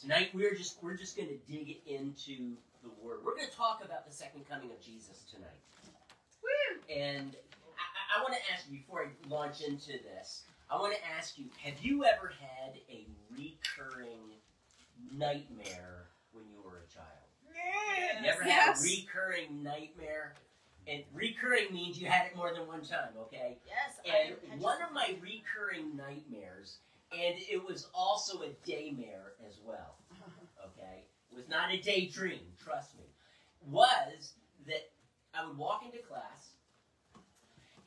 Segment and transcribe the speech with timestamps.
[0.00, 2.52] Tonight we're just we're just going to dig into
[2.84, 3.18] the Word.
[3.24, 5.58] We're going to talk about the second coming of Jesus tonight.
[6.40, 6.94] Woo!
[6.94, 10.42] And I, I want to ask you before I launch into this.
[10.70, 14.38] I want to ask you: Have you ever had a recurring
[15.12, 17.08] nightmare when you were a child?
[17.52, 18.22] Yes.
[18.22, 18.66] You ever yes.
[18.66, 20.34] had a recurring nightmare?
[20.86, 23.58] And recurring means you had it more than one time, okay?
[23.66, 24.36] Yes.
[24.50, 26.78] And one of my recurring nightmares,
[27.12, 29.96] and it was also a daymare as well,
[30.64, 31.04] okay?
[31.30, 33.04] It was not a daydream, trust me.
[33.70, 34.34] Was
[34.66, 34.90] that
[35.34, 36.50] I would walk into class,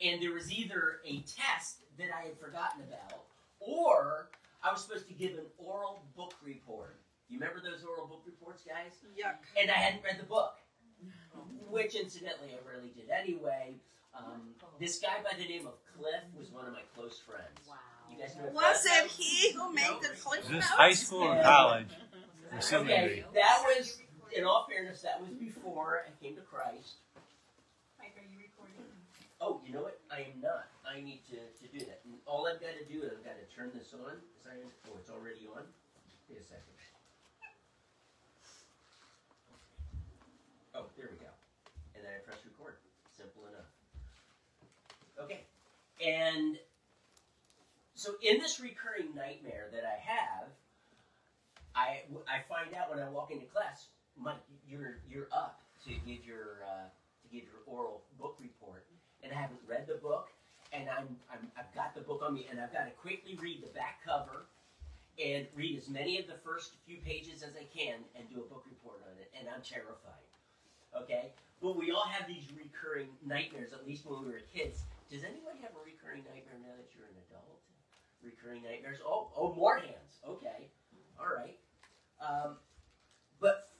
[0.00, 3.24] and there was either a test that I had forgotten about,
[3.60, 4.28] or
[4.62, 6.98] I was supposed to give an oral book report.
[7.28, 8.92] You remember those oral book reports, guys?
[9.18, 9.36] Yuck.
[9.60, 10.54] And I hadn't read the book,
[11.70, 13.74] which incidentally I rarely did anyway.
[14.14, 17.66] Um, this guy by the name of Cliff was one of my close friends.
[17.66, 17.76] Wow.
[18.22, 21.88] You guys Was it he who made the clip Is this high school or college?
[22.52, 23.98] I'm Okay, that was,
[24.36, 27.00] in all fairness, that was before I came to Christ.
[27.98, 28.84] Mike, are you recording?
[29.40, 29.98] Oh, you know what?
[30.12, 30.68] I am not.
[30.84, 32.02] I need to, to do that.
[32.04, 34.20] And all I've got to do is I've got to turn this on.
[34.38, 35.64] Is I, oh, it's already on?
[36.28, 36.76] Wait a second.
[40.76, 41.32] Oh, there we go.
[41.96, 42.76] And then I press record.
[43.16, 43.72] Simple enough.
[45.18, 45.40] Okay.
[46.04, 46.60] And
[48.02, 50.50] so in this recurring nightmare that I have,
[51.70, 53.86] I, I find out when I walk into class,
[54.18, 58.90] Mike, you're you're up to give your uh, to give your oral book report,
[59.22, 60.34] and I haven't read the book,
[60.74, 63.62] and I'm, I'm I've got the book on me, and I've got to quickly read
[63.62, 64.50] the back cover,
[65.22, 68.46] and read as many of the first few pages as I can, and do a
[68.50, 70.26] book report on it, and I'm terrified.
[70.92, 71.30] Okay,
[71.62, 74.82] but we all have these recurring nightmares, at least when we were kids.
[75.08, 77.61] Does anyone have a recurring nightmare now that you're an adult?
[78.22, 78.98] Recurring nightmares?
[79.04, 80.20] Oh, oh, more hands.
[80.26, 80.70] Okay,
[81.18, 81.58] all right.
[82.20, 82.56] Um,
[83.40, 83.70] but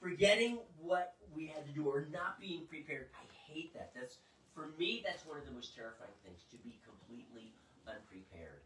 [0.00, 3.92] forgetting what we had to do or not being prepared, I hate that.
[3.94, 4.18] That's
[4.54, 5.02] for me.
[5.06, 7.52] That's one of the most terrifying things to be completely
[7.86, 8.62] unprepared,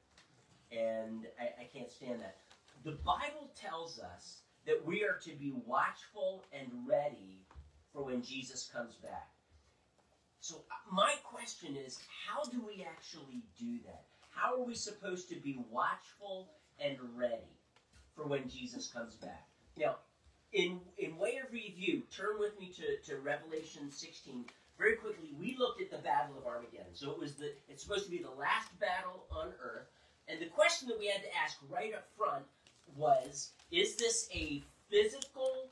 [0.71, 2.37] and I, I can't stand that.
[2.85, 7.45] The Bible tells us that we are to be watchful and ready
[7.93, 9.29] for when Jesus comes back.
[10.41, 14.05] So uh, my question is, how do we actually do that?
[14.35, 16.49] How are we supposed to be watchful
[16.81, 17.59] and ready
[18.17, 19.47] for when Jesus comes back?
[19.77, 19.97] Now,
[20.53, 24.45] in in way of review, turn with me to, to Revelation 16.
[24.79, 26.95] Very quickly, we looked at the Battle of Armageddon.
[26.95, 29.87] So it was the it's supposed to be the last battle on earth.
[30.29, 32.45] And the question that we had to ask right up front
[32.97, 35.69] was, is this a physical,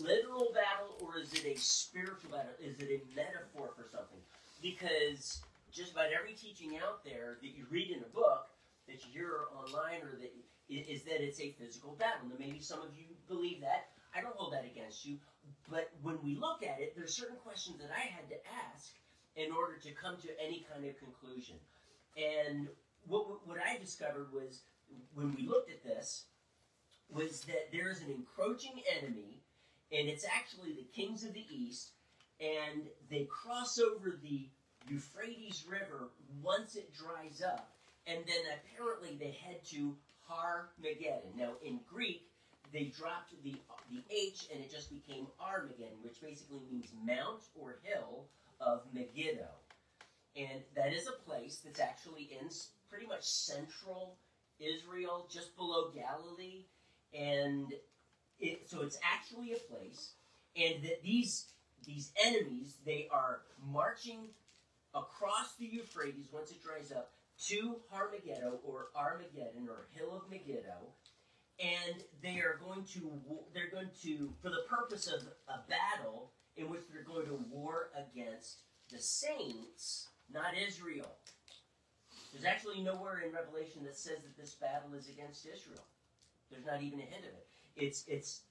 [0.00, 2.52] literal battle, or is it a spiritual battle?
[2.60, 4.18] Is it a metaphor for something?
[4.60, 5.42] Because
[5.74, 8.46] just about every teaching out there that you read in a book,
[8.86, 10.32] that you hear online, or that
[10.68, 12.28] is that it's a physical battle.
[12.28, 13.88] Now, maybe some of you believe that.
[14.16, 15.18] I don't hold that against you.
[15.68, 18.36] But when we look at it, there's certain questions that I had to
[18.72, 18.92] ask
[19.36, 21.56] in order to come to any kind of conclusion.
[22.16, 22.68] And
[23.08, 24.62] what, what I discovered was
[25.14, 26.24] when we looked at this,
[27.10, 29.42] was that there is an encroaching enemy,
[29.92, 31.90] and it's actually the kings of the east,
[32.40, 34.48] and they cross over the
[34.88, 36.10] Euphrates River
[36.42, 37.70] once it dries up,
[38.06, 39.96] and then apparently they head to
[40.26, 41.36] Har-Megiddon.
[41.36, 42.28] Now, in Greek,
[42.72, 43.54] they dropped the
[43.90, 48.24] the H, and it just became Armageddon, which basically means mount or hill
[48.60, 49.48] of Megiddo.
[50.36, 52.48] And that is a place that's actually in
[52.90, 54.16] pretty much central
[54.58, 56.64] Israel, just below Galilee,
[57.12, 57.72] and
[58.40, 60.12] it, so it's actually a place,
[60.56, 61.46] and that these
[61.86, 64.28] these enemies they are marching
[64.94, 67.12] across the Euphrates once it dries up
[67.46, 70.92] to Harmageddo or Armageddon or Hill of Megiddo,
[71.60, 73.10] and they are going to
[73.52, 77.90] they're going to for the purpose of a battle in which they're going to war
[77.96, 78.60] against
[78.90, 81.16] the saints, not Israel.
[82.32, 85.84] There's actually nowhere in Revelation that says that this battle is against Israel.
[86.50, 87.46] There's not even a hint of it.
[87.76, 88.42] It's it's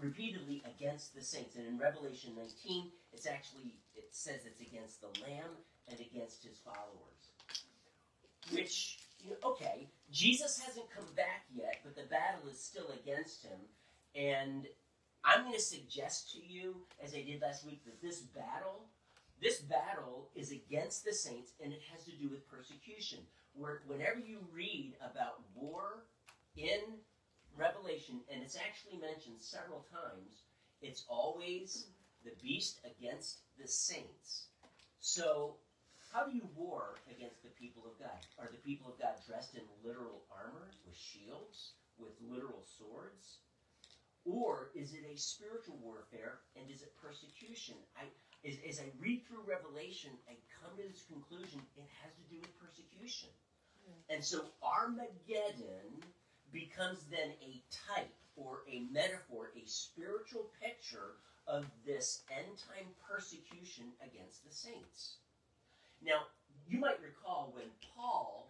[0.00, 5.08] repeatedly against the saints, and in Revelation 19, it's actually it says it's against the
[5.22, 5.50] Lamb
[5.88, 7.30] and against his followers.
[8.50, 13.44] Which you know, okay, Jesus hasn't come back yet, but the battle is still against
[13.44, 13.58] him,
[14.14, 14.66] and
[15.24, 18.84] I'm going to suggest to you, as I did last week, that this battle,
[19.40, 23.20] this battle is against the saints, and it has to do with persecution.
[23.54, 26.04] Where whenever you read about war
[26.56, 26.80] in
[27.56, 30.44] Revelation, and it's actually mentioned several times,
[30.82, 31.86] it's always
[32.24, 34.48] the beast against the saints.
[35.00, 35.56] So,
[36.12, 38.18] how do you war against the people of God?
[38.38, 43.38] Are the people of God dressed in literal armor with shields, with literal swords?
[44.24, 47.74] Or is it a spiritual warfare and is it persecution?
[47.98, 48.08] I,
[48.46, 52.40] as, as I read through Revelation, I come to this conclusion it has to do
[52.40, 53.28] with persecution.
[54.08, 56.00] And so Armageddon
[56.54, 57.60] becomes then a
[57.92, 65.16] type or a metaphor, a spiritual picture of this end time persecution against the saints.
[66.02, 66.30] Now,
[66.68, 68.48] you might recall when Paul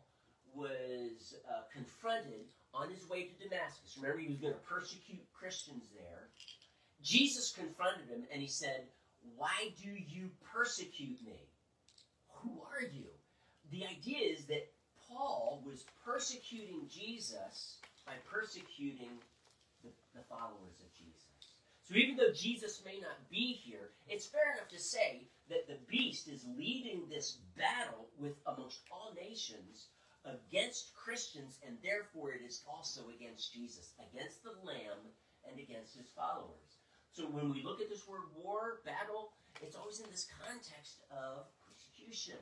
[0.55, 3.97] was uh, confronted on his way to Damascus.
[3.97, 6.29] Remember, he was going to persecute Christians there.
[7.03, 8.85] Jesus confronted him and he said,
[9.37, 11.41] Why do you persecute me?
[12.43, 13.07] Who are you?
[13.73, 14.69] The idea is that
[15.09, 19.21] Paul was persecuting Jesus by persecuting
[19.83, 21.35] the, the followers of Jesus.
[21.85, 25.79] So even though Jesus may not be here, it's fair enough to say that the
[25.87, 29.89] beast is leading this battle with amongst all nations
[30.25, 35.13] against Christians, and therefore it is also against Jesus, against the Lamb,
[35.45, 36.81] and against his followers.
[37.13, 41.45] So when we look at this word war, battle, it's always in this context of
[41.69, 42.41] persecution.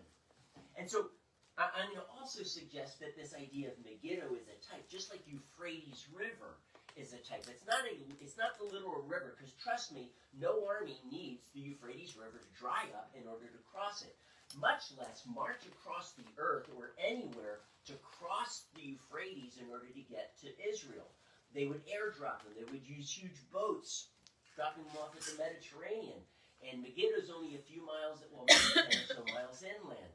[0.79, 1.11] And so
[1.61, 5.21] I'm going to also suggest that this idea of Megiddo is a type, just like
[5.29, 6.57] Euphrates River
[6.97, 7.45] is a type.
[7.45, 11.61] It's not a it's not the literal river, because trust me, no army needs the
[11.61, 14.17] Euphrates River to dry up in order to cross it.
[14.61, 20.05] Much less march across the earth or anywhere to cross the Euphrates in order to
[20.09, 21.09] get to Israel.
[21.53, 22.57] They would airdrop them.
[22.57, 24.09] They would use huge boats,
[24.57, 26.21] dropping them off at the Mediterranean.
[26.65, 30.13] And Megiddo is only a few miles, well, maybe 10 or so miles inland.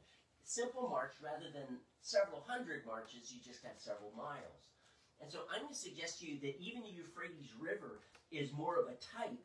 [0.48, 4.64] Simple march rather than several hundred marches, you just have several miles.
[5.20, 8.00] And so I'm going to suggest to you that even the Euphrates River
[8.32, 9.44] is more of a type.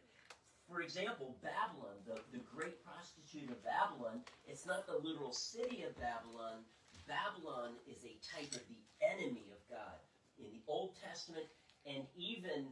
[0.64, 5.92] For example, Babylon, the, the great prostitute of Babylon, it's not the literal city of
[6.00, 6.64] Babylon.
[7.04, 10.00] Babylon is a type of the enemy of God.
[10.40, 11.52] In the Old Testament,
[11.84, 12.72] and even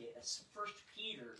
[0.00, 0.24] uh,
[0.56, 1.36] First Peter,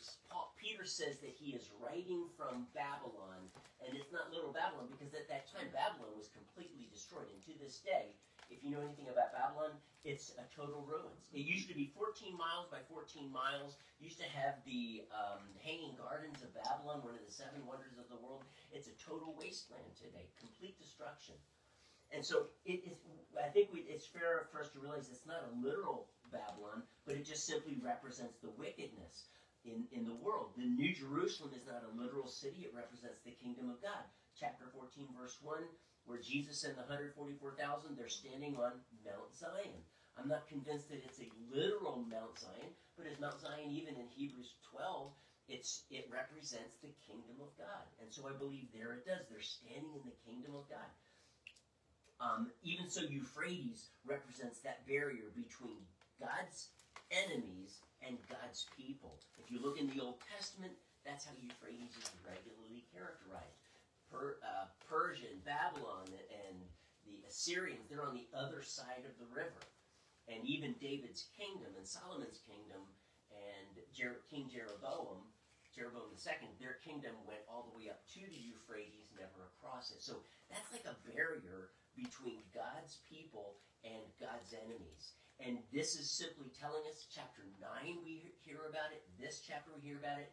[0.60, 3.48] Peter says that he is writing from Babylon,
[3.84, 7.28] and it's not literal Babylon because at that time Babylon was completely destroyed.
[7.32, 8.12] And to this day,
[8.52, 9.72] if you know anything about Babylon,
[10.04, 11.30] it's a total ruins.
[11.32, 13.78] It used to be 14 miles by 14 miles.
[14.02, 18.08] Used to have the um, Hanging Gardens of Babylon, one of the seven wonders of
[18.08, 18.42] the world.
[18.72, 21.36] It's a total wasteland today, complete destruction.
[22.10, 22.98] And so it is.
[23.38, 27.14] I think we, it's fair for us to realize it's not a literal Babylon, but
[27.14, 29.30] it just simply represents the wickedness
[29.64, 30.52] in, in the world.
[30.56, 34.04] The New Jerusalem is not a literal city; it represents the kingdom of God.
[34.38, 35.58] Chapter 14, verse 1
[36.06, 39.78] where Jesus and the 144,000, they're standing on Mount Zion.
[40.18, 44.10] I'm not convinced that it's a literal Mount Zion, but as Mount Zion, even in
[44.10, 45.12] Hebrews 12,
[45.48, 47.86] it's it represents the kingdom of God.
[48.02, 49.26] And so I believe there it does.
[49.30, 50.90] They're standing in the kingdom of God.
[52.20, 55.80] Um, even so, Euphrates represents that barrier between
[56.20, 56.68] God's
[57.10, 59.20] enemies and God's people.
[59.38, 60.72] If you look in the Old Testament,
[61.04, 63.60] that's how Euphrates is regularly characterized.
[64.10, 64.66] Per, uh,
[65.44, 66.58] Babylon and
[67.06, 69.62] the Assyrians, they're on the other side of the river.
[70.30, 72.82] And even David's kingdom and Solomon's kingdom
[73.30, 75.26] and Jer- King Jeroboam,
[75.74, 80.02] Jeroboam II, their kingdom went all the way up to the Euphrates, never across it.
[80.02, 85.18] So that's like a barrier between God's people and God's enemies.
[85.40, 89.80] And this is simply telling us, chapter 9, we hear about it, this chapter, we
[89.80, 90.32] hear about it,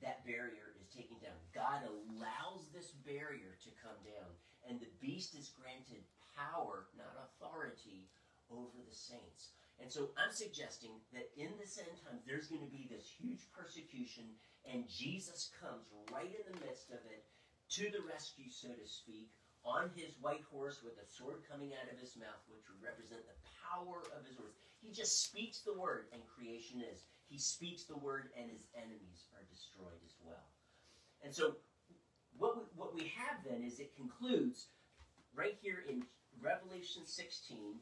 [0.00, 1.36] that barrier is taken down.
[1.52, 4.32] God allows this barrier to come down,
[4.64, 6.00] and the beast is granted
[6.32, 8.08] power, not authority,
[8.48, 9.52] over the saints.
[9.76, 13.44] And so I'm suggesting that in this end time, there's going to be this huge
[13.52, 14.32] persecution,
[14.64, 17.28] and Jesus comes right in the midst of it
[17.76, 19.28] to the rescue, so to speak,
[19.68, 23.20] on his white horse with a sword coming out of his mouth, which would represent
[23.28, 24.56] the power of his words.
[24.80, 27.04] He just speaks the word, and creation is.
[27.28, 30.48] He speaks the word, and his enemies are destroyed as well.
[31.22, 31.56] And so,
[32.38, 34.68] what we, what we have then is it concludes
[35.34, 36.02] right here in
[36.40, 37.76] Revelation 16,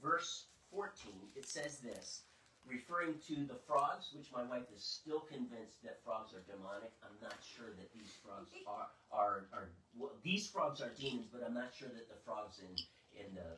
[0.00, 1.12] verse 14.
[1.34, 2.22] It says this,
[2.68, 6.92] referring to the frogs, which my wife is still convinced that frogs are demonic.
[7.04, 9.68] I'm not sure that these frogs are are are
[9.98, 12.72] well, these frogs are demons, but I'm not sure that the frogs in
[13.14, 13.56] in the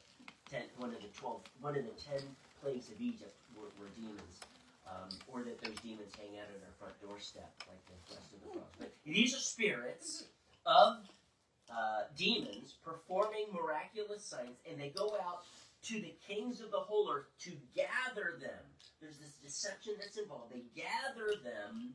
[0.51, 2.21] ten, one of the twelve, one of the ten
[2.61, 4.41] plagues of Egypt were, were demons
[4.87, 8.41] um, or that those demons hang out at our front doorstep like the rest of
[8.41, 8.75] the frogs.
[8.79, 10.25] But these are spirits
[10.65, 10.99] of
[11.71, 15.45] uh, demons performing miraculous signs, and they go out
[15.85, 18.63] to the kings of the whole earth to gather them.
[19.01, 20.53] There's this deception that's involved.
[20.53, 21.95] They gather them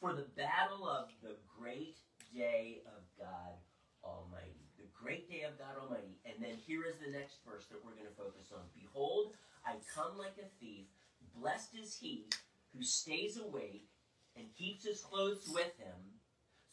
[0.00, 1.96] for the battle of the great
[2.34, 3.54] day of God
[4.04, 4.66] Almighty.
[4.76, 6.18] The great day of God Almighty.
[6.26, 8.62] And then here is the next verse that we're going to focus on.
[8.74, 9.32] Behold,
[9.66, 10.86] I come like a thief.
[11.38, 12.26] Blessed is he
[12.76, 13.86] who stays awake
[14.36, 16.20] and keeps his clothes with him,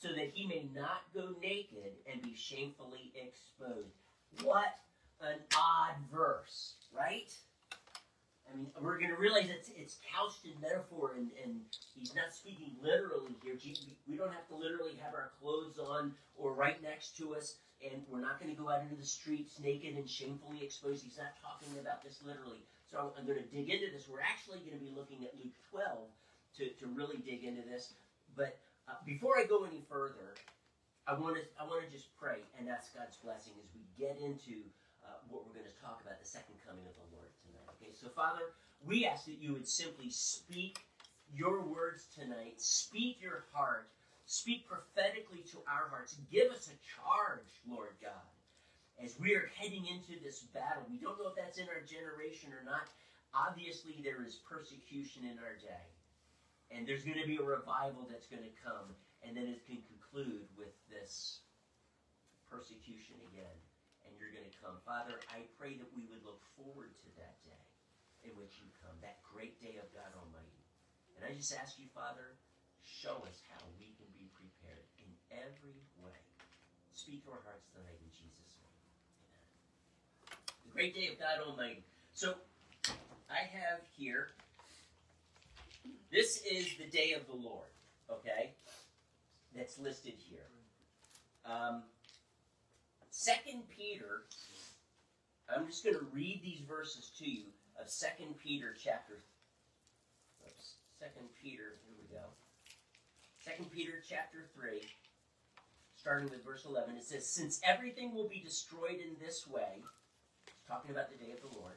[0.01, 3.95] so that he may not go naked and be shamefully exposed.
[4.43, 4.79] What
[5.21, 7.29] an odd verse, right?
[8.49, 11.61] I mean, we're going to realize it's, it's couched in metaphor, and, and
[11.93, 13.55] he's not speaking literally here.
[14.07, 18.01] We don't have to literally have our clothes on or right next to us, and
[18.09, 21.03] we're not going to go out into the streets naked and shamefully exposed.
[21.03, 22.61] He's not talking about this literally.
[22.89, 24.09] So I'm, I'm going to dig into this.
[24.09, 26.09] We're actually going to be looking at Luke 12
[26.57, 27.93] to, to really dig into this.
[28.33, 28.57] But
[28.89, 30.33] uh, before I go any further,
[31.05, 34.21] I want to I want to just pray and ask God's blessing as we get
[34.21, 34.61] into
[35.01, 37.28] uh, what we're going to talk about the second coming of the Lord
[37.99, 40.79] so Father, we ask that you would simply speak
[41.35, 43.89] your words tonight, speak your heart,
[44.25, 46.15] speak prophetically to our hearts.
[46.31, 48.31] Give us a charge, Lord God,
[49.03, 50.83] as we are heading into this battle.
[50.89, 52.87] We don't know if that's in our generation or not.
[53.33, 55.85] Obviously, there is persecution in our day,
[56.71, 58.95] and there's going to be a revival that's going to come,
[59.27, 61.43] and then it can conclude with this
[62.49, 63.59] persecution again
[64.09, 64.73] and you're going to come.
[64.81, 67.48] Father, I pray that we would look forward to that day
[68.23, 70.63] in which you come, that great day of God Almighty.
[71.15, 72.35] And I just ask you, Father,
[72.83, 76.19] show us how we can be prepared in every way.
[76.93, 78.79] Speak to our hearts tonight in Jesus' name.
[79.23, 79.45] Amen.
[80.67, 81.83] The great day of God Almighty.
[82.13, 82.35] So,
[83.29, 84.29] I have here,
[86.11, 87.69] this is the day of the Lord,
[88.11, 88.51] okay?
[89.55, 90.47] That's listed here.
[91.45, 91.83] Um,
[93.11, 94.23] Second Peter,
[95.53, 97.43] I'm just going to read these verses to you
[97.81, 99.23] of Second Peter chapter.
[100.45, 102.25] Oops, Second Peter, here we go.
[103.39, 104.81] Second Peter chapter three,
[105.95, 106.97] starting with verse eleven.
[106.97, 109.83] It says, "Since everything will be destroyed in this way,"
[110.67, 111.75] talking about the day of the Lord.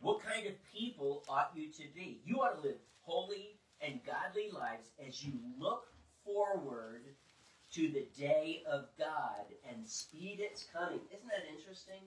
[0.00, 2.20] What kind of people ought you to be?
[2.24, 5.92] You ought to live holy and godly lives as you look
[6.24, 7.16] forward
[7.72, 11.00] to the day of God and speed its coming.
[11.10, 12.02] Isn't that interesting?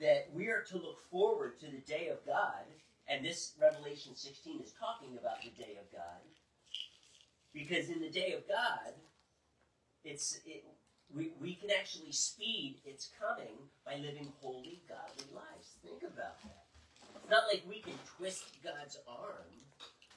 [0.00, 2.64] That we are to look forward to the day of God,
[3.08, 6.22] and this Revelation 16 is talking about the day of God.
[7.52, 8.94] Because in the day of God,
[10.04, 10.64] it's it,
[11.14, 15.76] we, we can actually speed its coming by living holy, godly lives.
[15.82, 16.66] Think about that.
[17.16, 19.50] It's not like we can twist God's arm,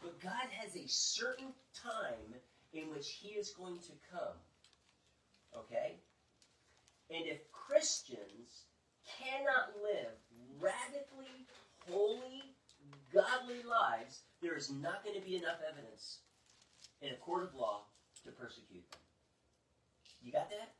[0.01, 2.35] but God has a certain time
[2.73, 4.37] in which He is going to come.
[5.57, 5.95] Okay?
[7.09, 8.65] And if Christians
[9.19, 10.13] cannot live
[10.59, 11.47] radically
[11.89, 12.43] holy,
[13.13, 16.19] godly lives, there is not going to be enough evidence
[17.01, 17.83] in a court of law
[18.23, 19.01] to persecute them.
[20.23, 20.73] You got that?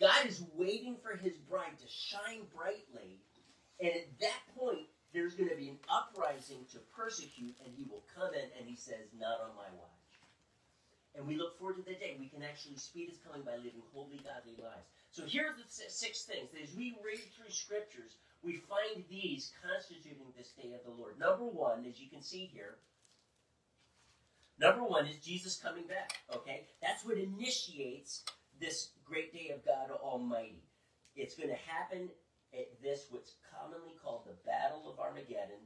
[0.00, 3.22] God is waiting for his bride to shine brightly,
[3.80, 8.04] and at that point, there's going to be an uprising to persecute, and he will
[8.14, 10.05] come in and he says, Not on my watch.
[11.16, 13.82] And we look forward to the day we can actually speed his coming by living
[13.94, 14.86] holy, godly lives.
[15.10, 16.52] So here are the six things.
[16.52, 21.18] that As we read through scriptures, we find these constituting this day of the Lord.
[21.18, 22.76] Number one, as you can see here,
[24.60, 26.12] number one is Jesus coming back.
[26.34, 26.66] Okay?
[26.82, 28.24] That's what initiates
[28.60, 30.62] this great day of God Almighty.
[31.16, 32.10] It's going to happen
[32.52, 35.64] at this, what's commonly called the Battle of Armageddon,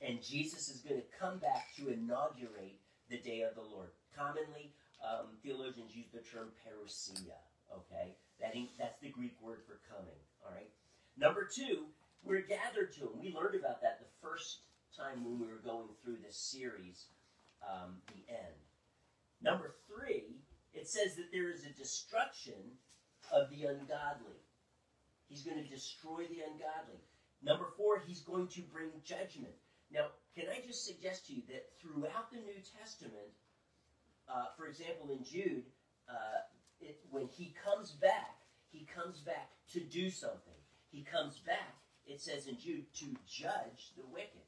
[0.00, 2.78] and Jesus is going to come back to inaugurate
[3.10, 3.88] the day of the Lord.
[4.16, 7.38] Commonly, um, theologians use the term parousia.
[7.68, 10.18] Okay, that that's the Greek word for coming.
[10.44, 10.70] All right.
[11.16, 11.86] Number two,
[12.22, 13.20] we're gathered to him.
[13.20, 14.60] We learned about that the first
[14.96, 17.06] time when we were going through this series,
[17.62, 18.58] um, the end.
[19.42, 22.78] Number three, it says that there is a destruction
[23.32, 24.42] of the ungodly.
[25.28, 27.02] He's going to destroy the ungodly.
[27.42, 29.54] Number four, he's going to bring judgment.
[29.92, 33.30] Now, can I just suggest to you that throughout the New Testament,
[34.32, 35.64] uh, for example, in Jude,
[36.08, 36.44] uh,
[36.80, 38.36] it, when he comes back,
[38.70, 40.60] he comes back to do something.
[40.90, 44.44] He comes back, it says in Jude, to judge the wicked.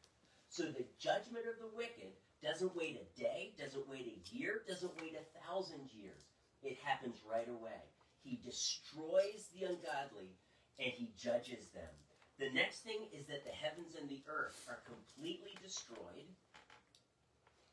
[0.48, 5.00] So the judgment of the wicked doesn't wait a day, doesn't wait a year, doesn't
[5.00, 6.24] wait a thousand years.
[6.62, 7.84] It happens right away.
[8.22, 10.36] He destroys the ungodly
[10.78, 11.92] and he judges them.
[12.38, 16.24] The next thing is that the heavens and the earth are completely destroyed,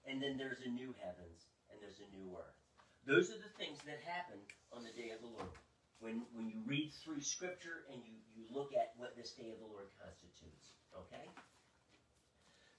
[0.06, 2.58] and then there's a new heavens and there's a new earth.
[3.08, 4.40] Those are the things that happen
[4.76, 5.56] on the day of the Lord.
[6.00, 9.60] When, when you read through Scripture and you, you look at what this day of
[9.64, 10.76] the Lord constitutes.
[10.94, 11.26] Okay?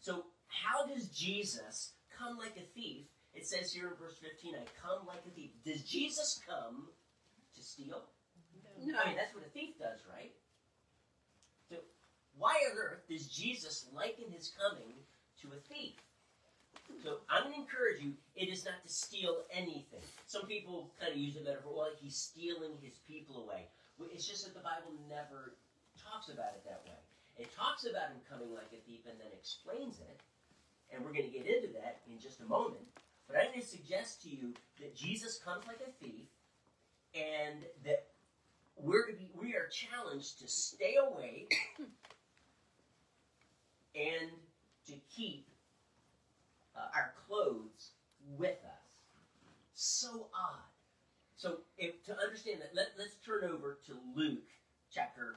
[0.00, 3.06] So, how does Jesus come like a thief?
[3.34, 5.50] It says here in verse 15, I come like a thief.
[5.64, 6.88] Does Jesus come
[7.56, 8.04] to steal?
[8.84, 8.98] No.
[8.98, 10.32] I mean, that's what a thief does, right?
[11.68, 11.76] So,
[12.36, 14.94] why on earth does Jesus liken his coming
[15.42, 15.94] to a thief?
[17.02, 18.12] So I'm going to encourage you.
[18.34, 20.02] It is not to steal anything.
[20.26, 21.72] Some people kind of use the metaphor.
[21.74, 23.70] Well, he's stealing his people away.
[24.12, 25.54] It's just that the Bible never
[25.98, 26.98] talks about it that way.
[27.38, 30.18] It talks about him coming like a thief and then explains it.
[30.90, 32.86] And we're going to get into that in just a moment.
[33.28, 36.26] But I'm going to suggest to you that Jesus comes like a thief,
[37.14, 38.06] and that
[38.76, 41.54] we're to be we are challenged to stay awake
[43.94, 44.30] and
[44.86, 45.46] to keep
[46.78, 47.92] uh, our clothes
[48.36, 49.02] with us.
[49.74, 50.62] So odd.
[51.36, 54.48] So if, to understand that, let, let's turn over to Luke
[54.92, 55.36] chapter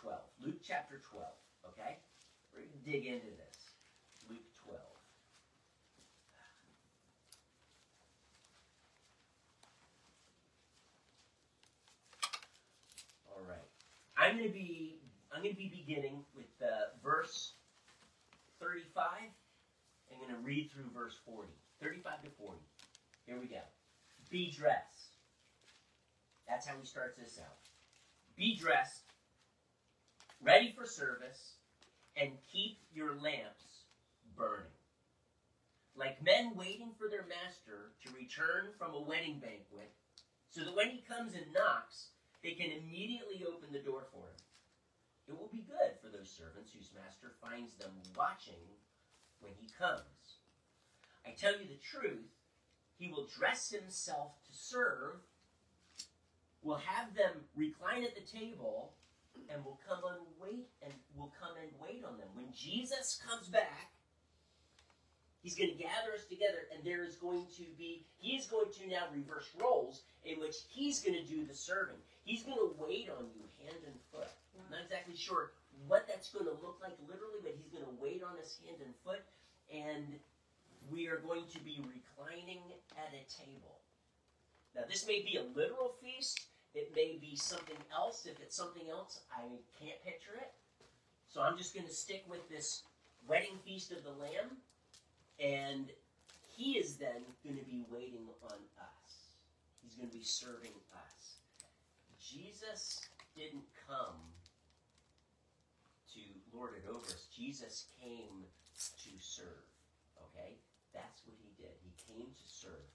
[0.00, 0.18] 12.
[0.44, 1.26] Luke chapter 12,
[1.68, 1.98] okay?
[2.52, 3.58] We're going to dig into this.
[4.28, 4.78] Luke 12.
[13.34, 13.58] All right.
[14.16, 14.98] I'm going to be
[15.34, 17.54] I'm going to be beginning with uh, verse
[18.60, 19.02] 35.
[20.22, 21.48] Going to read through verse 40.
[21.82, 22.58] 35 to 40.
[23.26, 23.58] Here we go.
[24.30, 25.18] Be dressed.
[26.46, 27.58] That's how he starts this out.
[28.36, 29.02] Be dressed,
[30.40, 31.58] ready for service,
[32.16, 33.82] and keep your lamps
[34.36, 34.78] burning.
[35.96, 39.90] Like men waiting for their master to return from a wedding banquet,
[40.50, 42.14] so that when he comes and knocks,
[42.44, 44.42] they can immediately open the door for him.
[45.26, 48.62] It will be good for those servants whose master finds them watching
[49.42, 50.38] when he comes.
[51.26, 52.30] I tell you the truth,
[52.98, 55.20] he will dress himself to serve,
[56.62, 58.92] will have them recline at the table,
[59.52, 62.28] and will come and wait and will come and wait on them.
[62.34, 63.92] When Jesus comes back,
[65.42, 68.70] he's going to gather us together, and there is going to be he is going
[68.78, 71.98] to now reverse roles in which he's going to do the serving.
[72.24, 74.30] He's going to wait on you hand and foot.
[74.54, 75.52] I'm not exactly sure
[75.88, 78.78] what that's going to look like literally, but he's going to wait on us hand
[78.84, 79.24] and foot,
[79.72, 80.04] and
[80.90, 82.60] we are going to be reclining
[82.96, 83.80] at a table.
[84.74, 86.40] Now, this may be a literal feast.
[86.74, 88.26] It may be something else.
[88.26, 89.42] If it's something else, I
[89.80, 90.52] can't picture it.
[91.28, 92.82] So I'm just going to stick with this
[93.26, 94.58] wedding feast of the Lamb,
[95.40, 95.86] and
[96.54, 99.32] he is then going to be waiting on us.
[99.82, 101.36] He's going to be serving us.
[102.20, 103.00] Jesus
[103.34, 104.16] didn't come
[106.14, 106.20] to
[106.56, 107.26] lord it over us.
[107.34, 108.44] Jesus came
[108.90, 109.66] to serve.
[110.30, 110.58] Okay?
[110.94, 111.72] That's what he did.
[111.82, 112.88] He came to serve.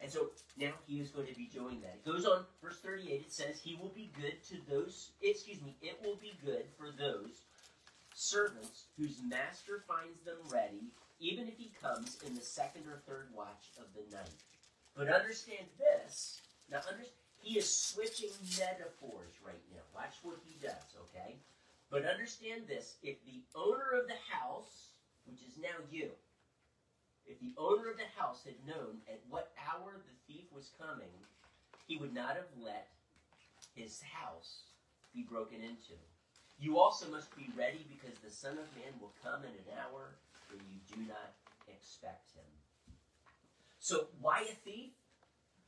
[0.00, 1.94] And so now he is going to be doing that.
[1.94, 5.76] It goes on, verse 38, it says, He will be good to those, excuse me,
[5.80, 7.42] it will be good for those
[8.14, 13.28] servants whose master finds them ready, even if he comes in the second or third
[13.34, 14.42] watch of the night.
[14.96, 16.40] But understand this,
[16.70, 19.82] now understand, he is switching metaphors right now.
[19.94, 21.36] Watch what he does, okay?
[21.90, 24.85] But understand this, if the owner of the house,
[25.26, 26.10] which is now you,
[27.26, 31.10] if the owner of the house had known at what hour the thief was coming,
[31.86, 32.88] he would not have let
[33.74, 34.62] his house
[35.14, 35.98] be broken into.
[36.58, 40.16] You also must be ready because the Son of Man will come in an hour
[40.48, 41.34] when you do not
[41.68, 42.44] expect him.
[43.78, 44.92] So, why a thief?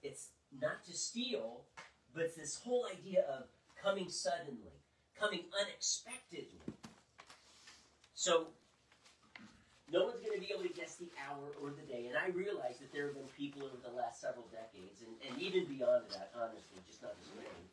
[0.03, 0.29] It's
[0.61, 1.63] not to steal,
[2.15, 3.45] but this whole idea of
[3.83, 4.73] coming suddenly,
[5.19, 6.61] coming unexpectedly.
[8.15, 8.49] So,
[9.93, 12.09] no one's going to be able to guess the hour or the day.
[12.09, 15.33] And I realize that there have been people over the last several decades, and, and
[15.41, 17.65] even beyond that, honestly, just not this many,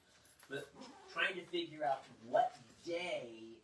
[0.47, 0.67] but
[1.11, 3.55] trying to figure out what day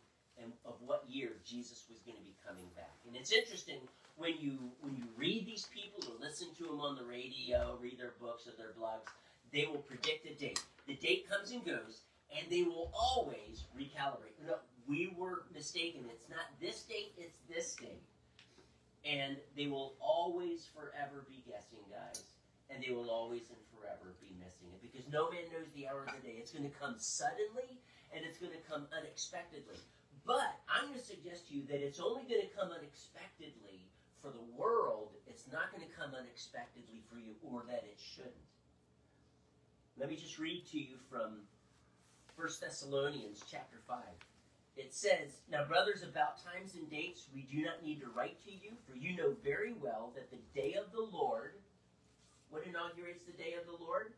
[0.42, 2.92] and of what year Jesus was going to be coming back.
[3.06, 3.80] And it's interesting
[4.16, 7.98] when you when you read these people or listen to them on the radio, read
[7.98, 9.08] their books or their blogs,
[9.52, 10.60] they will predict a date.
[10.86, 12.02] The date comes and goes,
[12.36, 14.36] and they will always recalibrate.
[14.46, 14.56] No,
[14.88, 16.04] we were mistaken.
[16.10, 18.02] It's not this date, it's this date.
[19.04, 22.22] And they will always forever be guessing, guys.
[22.70, 26.08] And they will always and forever be missing it because no man knows the hour
[26.08, 26.40] of the day.
[26.40, 27.82] It's going to come suddenly
[28.14, 29.80] and it's going to come unexpectedly.
[30.24, 33.90] But I'm going to suggest to you that it's only going to come unexpectedly
[34.22, 35.10] for the world.
[35.26, 38.46] It's not going to come unexpectedly for you, or that it shouldn't.
[39.98, 41.42] Let me just read to you from
[42.36, 43.98] 1 Thessalonians chapter 5.
[44.76, 48.50] It says, Now, brothers, about times and dates we do not need to write to
[48.50, 51.54] you, for you know very well that the day of the Lord,
[52.48, 54.12] what inaugurates the day of the Lord?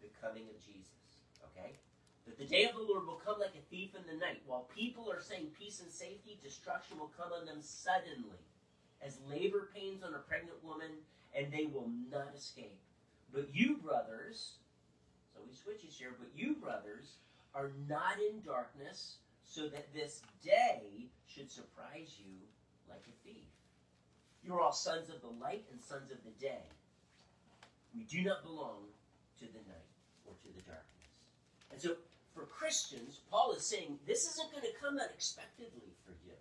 [0.00, 1.20] The coming of Jesus.
[1.52, 1.76] Okay?
[2.26, 4.42] That the day of the Lord will come like a thief in the night.
[4.46, 8.40] While people are saying peace and safety, destruction will come on them suddenly,
[9.04, 11.04] as labor pains on a pregnant woman,
[11.36, 12.80] and they will not escape.
[13.32, 14.56] But you, brothers,
[15.34, 17.16] so he switches here, but you, brothers,
[17.54, 19.16] are not in darkness,
[19.56, 22.36] so that this day should surprise you
[22.90, 23.48] like a thief.
[24.44, 26.68] You are all sons of the light and sons of the day.
[27.96, 28.84] We do not belong
[29.40, 29.88] to the night
[30.28, 31.08] or to the darkness.
[31.72, 31.96] And so,
[32.34, 36.36] for Christians, Paul is saying this isn't going to come unexpectedly for you.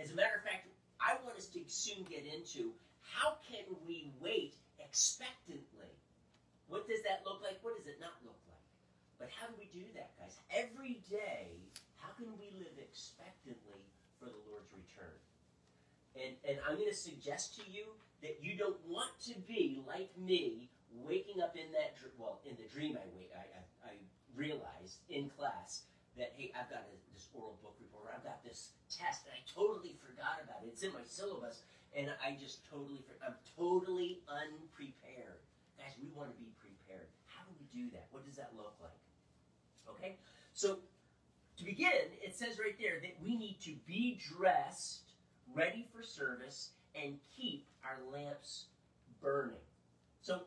[0.00, 2.72] As a matter of fact, I want us to soon get into
[3.04, 5.92] how can we wait expectantly?
[6.68, 7.60] What does that look like?
[7.60, 8.45] What does it not look like?
[9.18, 10.36] But how do we do that, guys?
[10.52, 11.56] Every day,
[11.96, 13.84] how can we live expectantly
[14.20, 15.16] for the Lord's return?
[16.16, 20.12] And, and I'm going to suggest to you that you don't want to be like
[20.16, 23.94] me, waking up in that well, in the dream I wake, I, I, I
[25.08, 29.24] in class that hey, I've got a, this oral book report, I've got this test,
[29.28, 30.72] and I totally forgot about it.
[30.72, 31.64] It's in my syllabus,
[31.96, 35.40] and I just totally, I'm totally unprepared.
[35.76, 37.08] Guys, we want to be prepared.
[37.28, 38.08] How do we do that?
[38.12, 38.96] What does that look like?
[39.90, 40.16] Okay,
[40.52, 40.78] so
[41.56, 41.90] to begin,
[42.22, 45.12] it says right there that we need to be dressed,
[45.54, 48.66] ready for service, and keep our lamps
[49.22, 49.56] burning.
[50.20, 50.40] So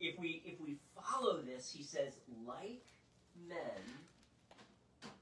[0.00, 2.14] if we if we follow this, he says,
[2.46, 2.84] like
[3.48, 3.82] men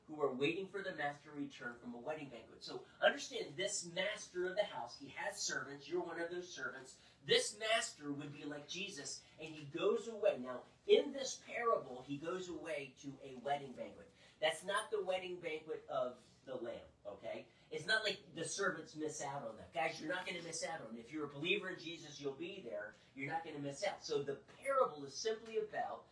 [0.09, 2.61] who are waiting for the master to return from a wedding banquet.
[2.61, 6.95] So understand this master of the house, he has servants, you're one of those servants.
[7.27, 10.39] This master would be like Jesus, and he goes away.
[10.43, 14.11] Now, in this parable, he goes away to a wedding banquet.
[14.41, 16.15] That's not the wedding banquet of
[16.47, 17.45] the Lamb, okay?
[17.71, 19.73] It's not like the servants miss out on that.
[19.73, 21.05] Guys, you're not going to miss out on it.
[21.07, 22.95] If you're a believer in Jesus, you'll be there.
[23.15, 24.05] You're not going to miss out.
[24.05, 26.03] So the parable is simply about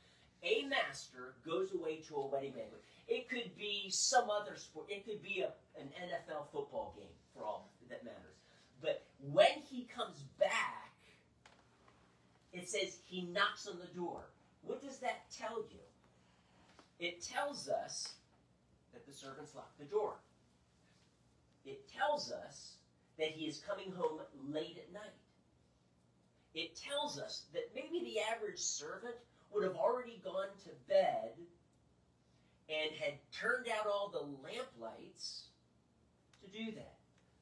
[0.42, 2.82] a master goes away to a wedding banquet.
[3.08, 4.86] It could be some other sport.
[4.88, 8.38] It could be a, an NFL football game for all that matters.
[8.80, 10.89] But when he comes back,
[12.52, 14.30] it says he knocks on the door.
[14.62, 15.80] What does that tell you?
[16.98, 18.14] It tells us
[18.92, 20.14] that the servants locked the door.
[21.64, 22.74] It tells us
[23.18, 25.02] that he is coming home late at night.
[26.54, 29.14] It tells us that maybe the average servant
[29.52, 31.32] would have already gone to bed
[32.68, 35.44] and had turned out all the lamp lights
[36.42, 36.94] to do that.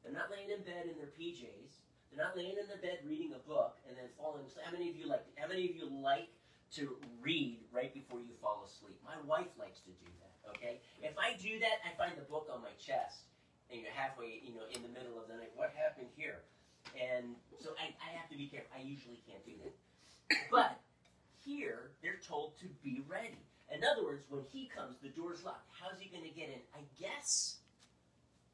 [0.02, 1.80] They're not laying in bed in their PJs.
[2.18, 4.66] They're not laying in their bed reading a book and then falling asleep.
[4.66, 5.22] How many of you like?
[5.38, 6.26] How many of you like
[6.74, 8.98] to read right before you fall asleep?
[9.06, 10.34] My wife likes to do that.
[10.50, 10.82] Okay.
[10.98, 13.22] If I do that, I find the book on my chest,
[13.70, 15.54] and you're halfway, you know, in the middle of the night.
[15.54, 16.42] What happened here?
[16.98, 18.74] And so I, I have to be careful.
[18.74, 19.78] I usually can't do that.
[20.50, 20.74] But
[21.46, 23.38] here, they're told to be ready.
[23.70, 25.70] In other words, when he comes, the door's locked.
[25.70, 26.58] How's he going to get in?
[26.74, 27.62] I guess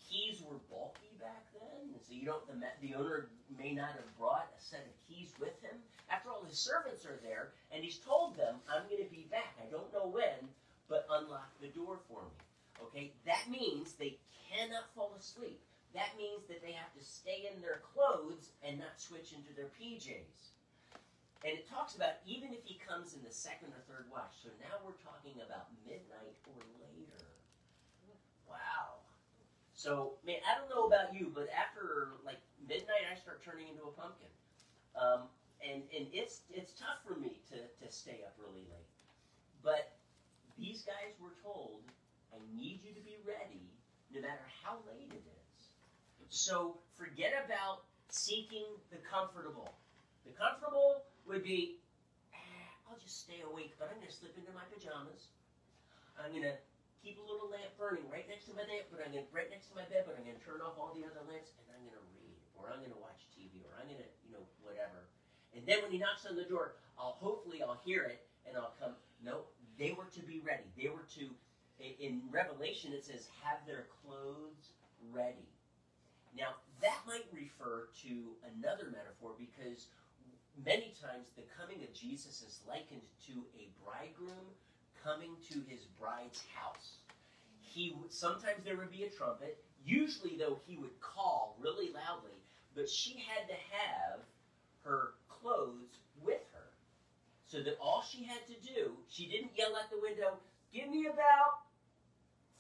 [0.05, 2.45] keys were bulky back then, so you don't.
[2.45, 5.81] The, the owner may not have brought a set of keys with him.
[6.13, 9.57] After all, his servants are there, and he's told them, "I'm going to be back.
[9.57, 10.53] I don't know when,
[10.89, 12.37] but unlock the door for me."
[12.85, 14.21] Okay, that means they
[14.53, 15.59] cannot fall asleep.
[15.95, 19.71] That means that they have to stay in their clothes and not switch into their
[19.79, 20.53] PJs.
[21.47, 24.35] And it talks about even if he comes in the second or third watch.
[24.43, 27.25] So now we're talking about midnight or later.
[28.49, 29.04] Wow.
[29.85, 33.85] So, man, I don't know about you, but after like midnight, I start turning into
[33.85, 34.33] a pumpkin.
[34.97, 35.29] Um,
[35.61, 38.89] and and it's it's tough for me to, to stay up really late.
[39.61, 39.93] But
[40.57, 41.85] these guys were told,
[42.33, 43.69] I need you to be ready
[44.09, 45.69] no matter how late it is.
[46.33, 49.77] So forget about seeking the comfortable.
[50.25, 51.77] The comfortable would be,
[52.33, 55.29] "Ah, I'll just stay awake, but I'm going to slip into my pajamas.
[56.17, 56.57] I'm going to
[57.05, 59.69] keep a little lamp burning right next to my bed, but I'm to, right next
[59.69, 61.85] to my bed, but I'm going to turn off all the other lamps, and I'm
[61.85, 64.41] going to read, or I'm going to watch TV, or I'm going to, you know,
[64.65, 65.13] whatever.
[65.53, 68.73] And then when he knocks on the door, I'll hopefully I'll hear it, and I'll
[68.81, 68.97] come.
[69.21, 69.45] No,
[69.77, 70.65] they were to be ready.
[70.81, 71.29] They were to,
[72.01, 74.73] in Revelation it says, have their clothes
[75.13, 75.53] ready.
[76.33, 79.87] Now that might refer to another metaphor because
[80.67, 84.51] many times the coming of Jesus is likened to a bridegroom
[85.05, 86.97] coming to his bride's house.
[87.61, 89.63] He sometimes there would be a trumpet.
[89.85, 92.41] Usually, though, he would call really loudly,
[92.75, 94.21] but she had to have
[94.83, 96.71] her clothes with her,
[97.47, 100.39] so that all she had to do, she didn't yell at the window,
[100.73, 101.67] "Give me about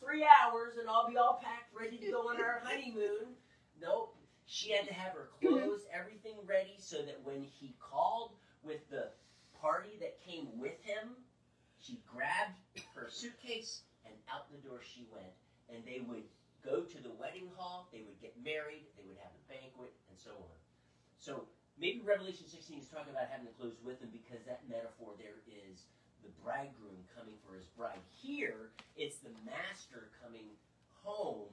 [0.00, 3.36] three hours, and I'll be all packed, ready to go on our honeymoon."
[3.80, 4.16] Nope.
[4.46, 9.10] She had to have her clothes, everything ready, so that when he called with the
[9.60, 11.13] party that came with him,
[11.84, 12.56] she grabbed
[12.96, 15.36] her suitcase and out the door she went.
[15.68, 16.24] And they would
[16.64, 20.16] go to the wedding hall, they would get married, they would have a banquet, and
[20.16, 20.56] so on.
[21.20, 21.44] So
[21.76, 25.44] maybe Revelation 16 is talking about having the clothes with him because that metaphor there
[25.44, 25.84] is
[26.24, 28.00] the bridegroom coming for his bride.
[28.08, 30.56] Here, it's the master coming
[31.04, 31.52] home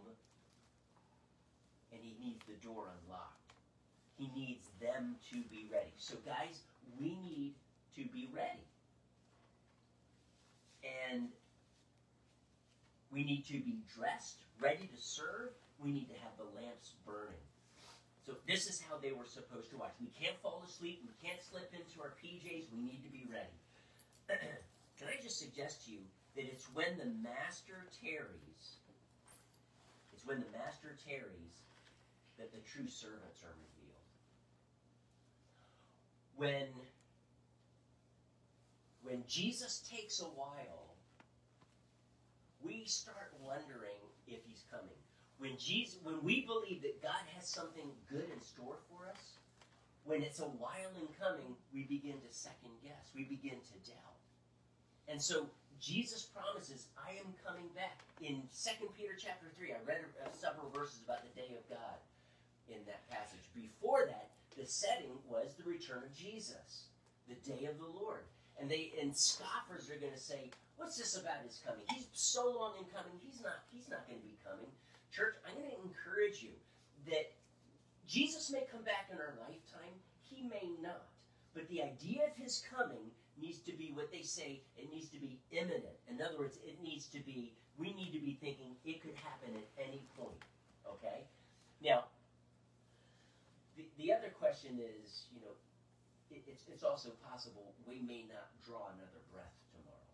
[1.91, 3.51] and he needs the door unlocked.
[4.15, 5.91] He needs them to be ready.
[5.97, 6.63] So, guys,
[6.99, 7.55] we need
[7.95, 8.70] to be ready.
[10.83, 11.29] And
[13.11, 15.51] we need to be dressed, ready to serve.
[15.83, 17.41] We need to have the lamps burning.
[18.25, 19.93] So this is how they were supposed to watch.
[19.99, 21.01] We can't fall asleep.
[21.03, 22.69] We can't slip into our PJs.
[22.71, 23.57] We need to be ready.
[24.99, 28.77] Can I just suggest to you that it's when the master tarries,
[30.13, 31.65] it's when the master tarries
[32.37, 34.07] that the true servants are revealed.
[36.37, 36.67] When
[39.03, 40.95] when Jesus takes a while,
[42.61, 44.97] we start wondering if he's coming.
[45.39, 49.37] When Jesus, when we believe that God has something good in store for us,
[50.03, 53.11] when it's a while in coming, we begin to second guess.
[53.15, 54.17] We begin to doubt.
[55.07, 60.05] And so Jesus promises, "I am coming back." In 2 Peter chapter 3, I read
[60.33, 61.97] several verses about the day of God
[62.67, 63.51] in that passage.
[63.53, 66.89] Before that, the setting was the return of Jesus,
[67.27, 68.27] the day of the Lord.
[68.61, 71.81] And they and scoffers are going to say, "What's this about his coming?
[71.89, 73.17] He's so long in coming.
[73.25, 73.65] He's not.
[73.73, 74.69] He's not going to be coming."
[75.09, 76.53] Church, I'm going to encourage you
[77.09, 77.33] that
[78.07, 79.97] Jesus may come back in our lifetime.
[80.21, 81.09] He may not.
[81.53, 83.09] But the idea of his coming
[83.41, 84.61] needs to be what they say.
[84.77, 85.97] It needs to be imminent.
[86.07, 87.57] In other words, it needs to be.
[87.77, 90.37] We need to be thinking it could happen at any point.
[90.85, 91.25] Okay.
[91.81, 92.05] Now,
[93.75, 95.57] the, the other question is, you know,
[96.51, 100.11] it's, it's also possible we may not draw another breath tomorrow.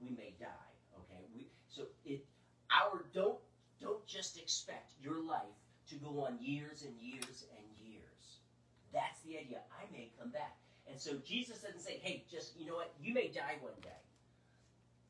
[0.00, 0.72] We may die.
[0.94, 1.20] Okay.
[1.34, 2.24] We so it
[2.70, 3.38] our don't
[3.80, 5.58] don't just expect your life
[5.88, 8.40] to go on years and years and years.
[8.92, 9.60] That's the idea.
[9.74, 10.56] I may come back.
[10.88, 14.00] And so Jesus doesn't say, hey, just, you know what, you may die one day.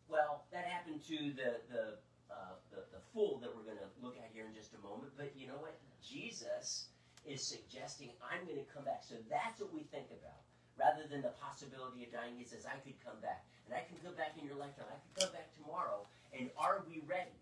[0.09, 1.85] Well, that happened to the, the,
[2.31, 5.13] uh, the, the fool that we're going to look at here in just a moment.
[5.17, 5.77] But you know what?
[6.03, 6.89] Jesus
[7.27, 9.03] is suggesting, I'm going to come back.
[9.03, 10.43] So that's what we think about.
[10.79, 13.45] Rather than the possibility of dying, he says, I could come back.
[13.67, 14.91] And I can come back in your lifetime.
[14.91, 16.03] I could come back tomorrow.
[16.37, 17.39] And are we ready?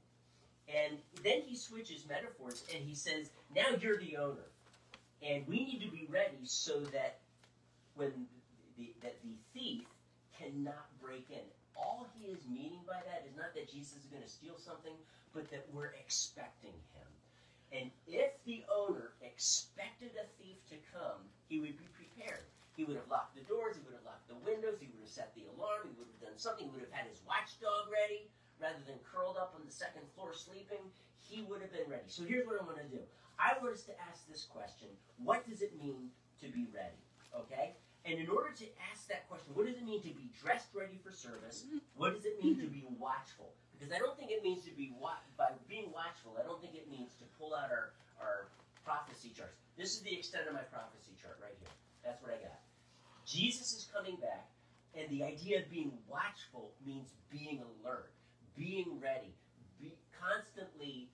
[0.68, 4.52] And then he switches metaphors and he says, now you're the owner.
[5.22, 7.18] And we need to be ready so that
[7.94, 8.12] when
[8.78, 9.84] the, that the thief
[10.38, 11.44] cannot break in.
[11.76, 14.94] All he is meaning by that is not that Jesus is going to steal something,
[15.34, 17.08] but that we're expecting him.
[17.72, 22.44] And if the owner expected a thief to come, he would be prepared.
[22.76, 25.12] He would have locked the doors, he would have locked the windows, he would have
[25.12, 28.32] set the alarm, he would have done something, he would have had his watchdog ready
[28.56, 30.80] rather than curled up on the second floor sleeping,
[31.18, 32.06] he would have been ready.
[32.06, 33.02] So here's what I'm going to do.
[33.36, 34.88] I want us to ask this question
[35.20, 37.00] What does it mean to be ready?
[37.34, 37.74] Okay?
[38.04, 40.98] And in order to ask that question, what does it mean to be dressed ready
[40.98, 41.66] for service?
[41.94, 43.54] What does it mean to be watchful?
[43.74, 46.34] Because I don't think it means to be wa- by being watchful.
[46.38, 48.46] I don't think it means to pull out our our
[48.86, 49.58] prophecy charts.
[49.78, 51.74] This is the extent of my prophecy chart right here.
[52.04, 52.60] That's what I got.
[53.24, 54.50] Jesus is coming back,
[54.94, 58.10] and the idea of being watchful means being alert,
[58.56, 59.34] being ready,
[59.80, 61.08] be constantly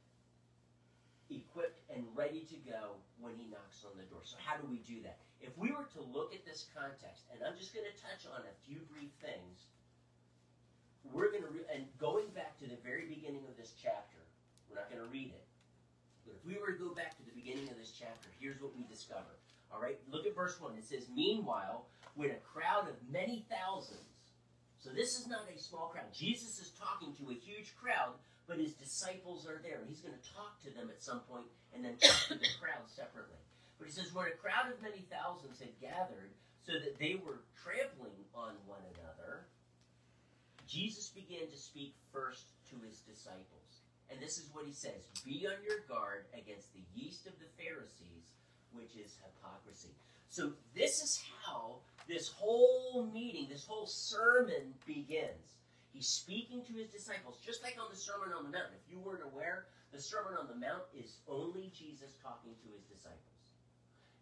[1.29, 4.25] equipped and ready to go when he knocks on the door.
[4.25, 5.21] So how do we do that?
[5.45, 8.43] If we were to look at this context, and I'm just going to touch on
[8.43, 9.69] a few brief things,
[11.13, 14.19] we're going to re- and going back to the very beginning of this chapter,
[14.67, 15.47] we're not going to read it.
[16.27, 18.75] But if we were to go back to the beginning of this chapter, here's what
[18.75, 19.38] we discover.
[19.73, 20.77] All right, look at verse 1.
[20.79, 24.09] It says, Meanwhile, when a crowd of many thousands,
[24.79, 26.09] so this is not a small crowd.
[26.15, 28.15] Jesus is talking to a huge crowd,
[28.47, 29.83] but his disciples are there.
[29.87, 32.87] He's going to talk to them at some point and then talk to the crowd
[32.87, 33.43] separately.
[33.79, 36.31] But he says, When a crowd of many thousands had gathered
[36.65, 39.47] so that they were trampling on one another,
[40.67, 43.85] Jesus began to speak first to his disciples.
[44.11, 47.51] And this is what he says Be on your guard against the yeast of the
[47.61, 48.31] Pharisees,
[48.73, 49.95] which is hypocrisy.
[50.29, 55.61] So, this is how this whole meeting, this whole sermon begins.
[55.93, 58.71] He's speaking to his disciples, just like on the Sermon on the Mount.
[58.77, 62.85] If you weren't aware, the Sermon on the Mount is only Jesus talking to his
[62.85, 63.39] disciples.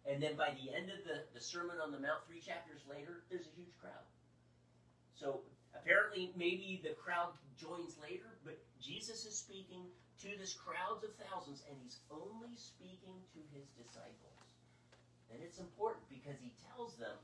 [0.07, 3.27] And then by the end of the, the Sermon on the Mount, three chapters later,
[3.27, 4.07] there's a huge crowd.
[5.19, 5.43] So
[5.75, 9.91] apparently, maybe the crowd joins later, but Jesus is speaking
[10.23, 14.36] to this crowds of thousands, and he's only speaking to his disciples.
[15.31, 17.15] And it's important because he tells them,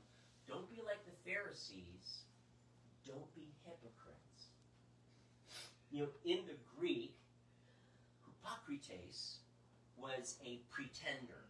[0.46, 2.24] don't be like the Pharisees,
[3.06, 4.52] don't be hypocrites.
[5.90, 7.16] You know, in the Greek,
[8.44, 9.38] hypocrites
[9.96, 11.48] was a pretender.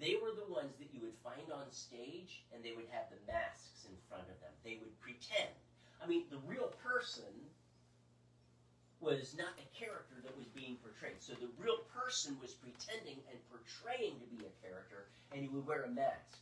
[0.00, 3.20] They were the ones that you would find on stage, and they would have the
[3.30, 4.52] masks in front of them.
[4.64, 5.52] They would pretend.
[6.02, 7.52] I mean, the real person
[9.00, 11.16] was not the character that was being portrayed.
[11.24, 15.66] So the real person was pretending and portraying to be a character, and he would
[15.66, 16.36] wear a mask.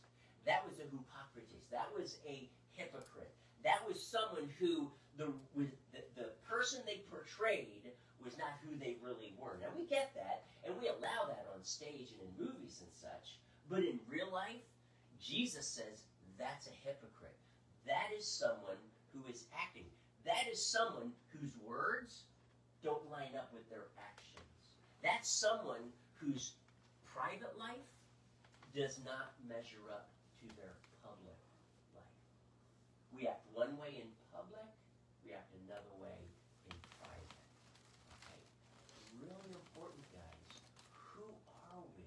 [0.45, 1.55] That was a hypocrites.
[1.71, 3.31] That was a hypocrite.
[3.63, 5.67] That was someone who the the,
[6.15, 7.91] the person they portrayed
[8.23, 9.57] was not who they really were.
[9.59, 13.39] Now we get that, and we allow that on stage and in movies and such.
[13.69, 14.63] But in real life,
[15.21, 16.03] Jesus says
[16.37, 17.37] that's a hypocrite.
[17.87, 18.79] That is someone
[19.13, 19.87] who is acting.
[20.25, 22.23] That is someone whose words
[22.83, 24.75] don't line up with their actions.
[25.03, 26.53] That's someone whose
[27.07, 27.87] private life
[28.75, 31.35] does not measure up to their public
[31.95, 32.19] life.
[33.11, 34.69] We act one way in public,
[35.25, 36.19] we act another way
[36.69, 37.43] in private.
[38.23, 38.41] Okay?
[39.19, 40.63] Really important, guys.
[41.15, 41.27] Who
[41.73, 42.05] are we?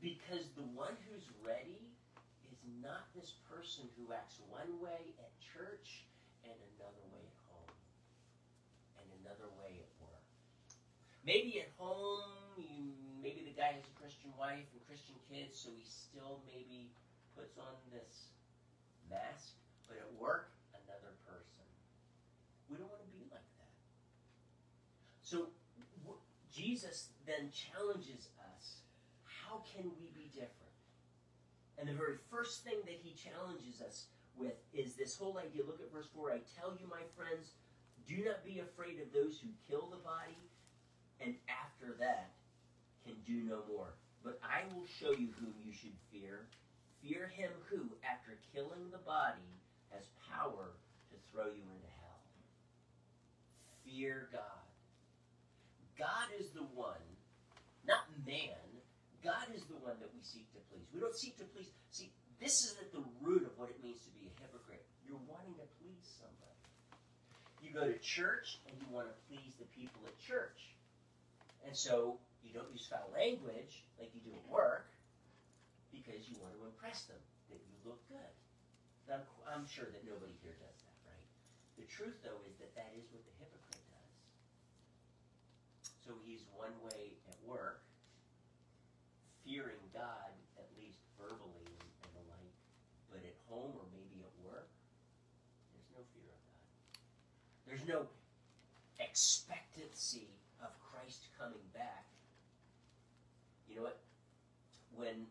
[0.00, 1.90] Because the one who's ready
[2.48, 6.08] is not this person who acts one way at church
[6.46, 7.76] and another way at home,
[9.02, 10.24] and another way at work.
[11.28, 12.24] Maybe at home,
[12.56, 16.88] you, maybe the guy has a Christian wife and Christian kids, so he still maybe
[17.36, 18.32] puts on this
[19.12, 19.52] mask,
[19.84, 21.68] but at work, another person.
[22.72, 23.76] We don't want to be like that.
[25.20, 25.52] So
[26.48, 28.88] Jesus then challenges us
[29.28, 30.76] how can we be different?
[31.76, 35.60] And the very first thing that he challenges us with is this whole idea.
[35.60, 36.32] Look at verse 4.
[36.32, 37.52] I tell you, my friends,
[38.08, 40.40] do not be afraid of those who kill the body,
[41.20, 42.30] and after that
[43.04, 43.94] can do no more.
[44.24, 46.46] But I will show you whom you should fear.
[47.02, 49.48] Fear him who, after killing the body,
[49.90, 50.74] has power
[51.10, 52.20] to throw you into hell.
[53.86, 54.66] Fear God.
[55.96, 57.02] God is the one,
[57.86, 58.62] not man.
[59.24, 60.86] God is the one that we seek to please.
[60.94, 61.70] We don't seek to please.
[61.90, 64.86] See, this is at the root of what it means to be a hypocrite.
[65.02, 66.62] You're wanting to please somebody.
[67.58, 70.77] You go to church and you want to please the people at church.
[71.68, 74.88] And so you don't use foul language like you do at work
[75.92, 77.20] because you want to impress them
[77.52, 78.32] that you look good.
[79.04, 81.28] Now, I'm, sure that nobody here does that, right?
[81.76, 84.14] The truth, though, is that that is what the hypocrite does.
[86.00, 87.84] So he's one way at work,
[89.44, 92.52] fearing God, at least verbally and, the like,
[93.12, 94.72] but at home or maybe at work,
[95.76, 96.64] there's no fear of God.
[97.68, 98.08] There's no
[98.96, 100.37] expectancy
[101.38, 102.04] coming back.
[103.70, 104.02] You know what?
[104.92, 105.30] When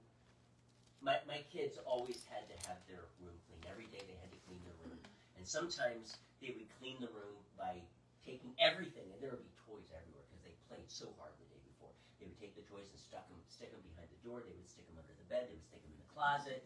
[1.03, 3.67] my, my kids always had to have their room cleaned.
[3.67, 4.97] Every day they had to clean their room.
[5.35, 7.83] And sometimes they would clean the room by
[8.23, 11.61] taking everything, and there would be toys everywhere because they played so hard the day
[11.67, 11.91] before.
[12.19, 14.43] They would take the toys and stuck them, stick them behind the door.
[14.43, 15.47] They would stick them under the bed.
[15.47, 16.63] They would stick them in the closet.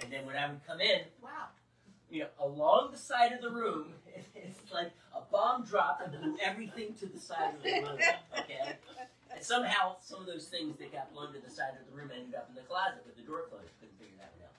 [0.00, 1.52] And then when I would come in, wow,
[2.12, 3.86] you know, along the side of the room,
[4.34, 7.98] it's like a bomb dropped and blew everything to the side of the room.
[8.38, 8.76] Okay,
[9.34, 12.10] and somehow some of those things that got blown to the side of the room
[12.14, 13.72] ended up in the closet with the door closed.
[13.80, 14.56] Couldn't figure that one out.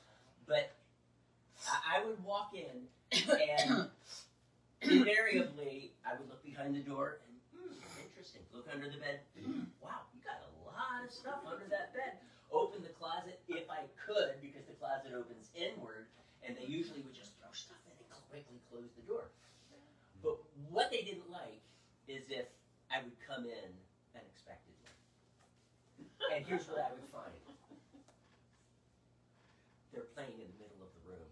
[0.49, 0.73] But
[1.69, 3.87] I, I would walk in and
[4.81, 8.41] invariably I would look behind the door and hmm, interesting.
[8.49, 9.21] Look under the bed.
[9.37, 12.17] Hmm, wow, you got a lot of stuff under that bed.
[12.51, 16.05] Open the closet if I could because the closet opens inward,
[16.45, 19.29] and they usually would just throw stuff in and quickly close the door.
[20.21, 20.37] But
[20.69, 21.65] what they didn't like
[22.07, 22.45] is if
[22.93, 23.69] I would come in
[24.13, 24.93] unexpectedly.
[26.29, 27.33] And here's what I would find.
[29.89, 31.25] They're playing in the middle of the room.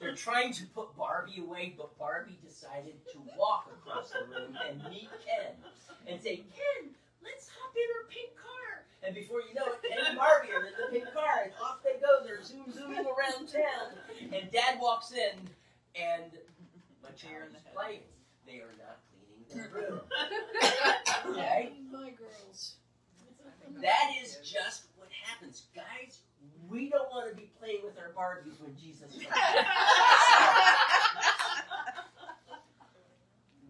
[0.00, 4.80] They're trying to put Barbie away, but Barbie decided to walk across the room and
[4.88, 5.60] meet Ken
[6.08, 6.88] and say, Ken,
[7.20, 8.88] let's hop in her pink car.
[9.04, 11.84] And before you know it, Ken and Barbie are in the pink car, and off
[11.84, 12.24] they go.
[12.24, 13.92] They're zoom zooming around town.
[14.32, 15.36] And Dad walks in,
[15.94, 16.32] and
[17.02, 18.08] my child is playing.
[18.46, 19.01] They are not.
[21.26, 21.72] Okay?
[21.90, 22.74] My girls.
[23.80, 25.64] That is just what happens.
[25.74, 26.20] Guys,
[26.68, 29.26] we don't want to be playing with our Barbies when Jesus comes.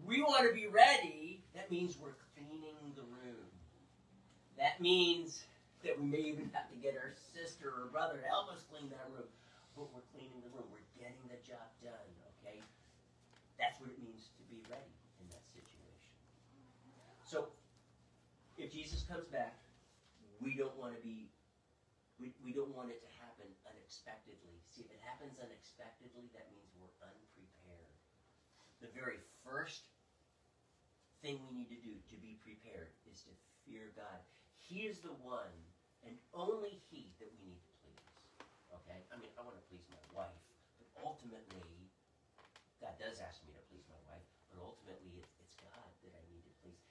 [0.05, 1.41] we want to be ready.
[1.55, 3.47] That means we're cleaning the room.
[4.57, 5.45] That means
[5.83, 8.89] that we may even have to get our sister or brother to help us clean
[8.89, 9.27] that room.
[9.75, 10.69] But we're cleaning the room.
[10.71, 12.07] We're getting the job done,
[12.39, 12.61] okay?
[13.59, 16.13] That's what it means to be ready in that situation.
[17.25, 17.51] So,
[18.55, 19.53] if Jesus comes back,
[20.41, 21.29] we don't want to be,
[22.17, 24.57] we, we don't want it to happen unexpectedly.
[24.73, 27.93] See, if it happens unexpectedly, that means we're unprepared.
[28.81, 29.85] The very first
[31.21, 34.19] thing we need to do to be prepared is to fear God.
[34.57, 35.53] He is the one
[36.01, 38.09] and only He that we need to please.
[38.81, 39.05] Okay?
[39.13, 40.41] I mean, I want to please my wife,
[40.81, 41.93] but ultimately,
[42.81, 46.23] God does ask me to please my wife, but ultimately, it's, it's God that I
[46.33, 46.81] need to please.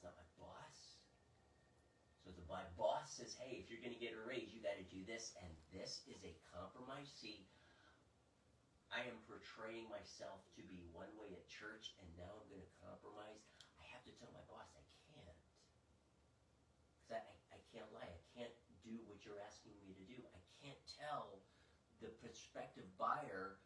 [0.00, 1.02] not my boss.
[2.24, 4.80] So the my boss says, "Hey, if you're going to get a raise, you got
[4.80, 7.12] to do this," and this is a compromise.
[7.12, 7.44] See,
[8.88, 12.74] I am portraying myself to be one way at church, and now I'm going to
[12.80, 13.44] compromise.
[13.76, 15.36] I have to tell my boss I can't,
[17.04, 17.20] because I,
[17.52, 18.08] I, can't lie.
[18.08, 20.18] I can't do what you're asking me to do.
[20.32, 21.44] I can't tell
[22.00, 23.60] the prospective buyer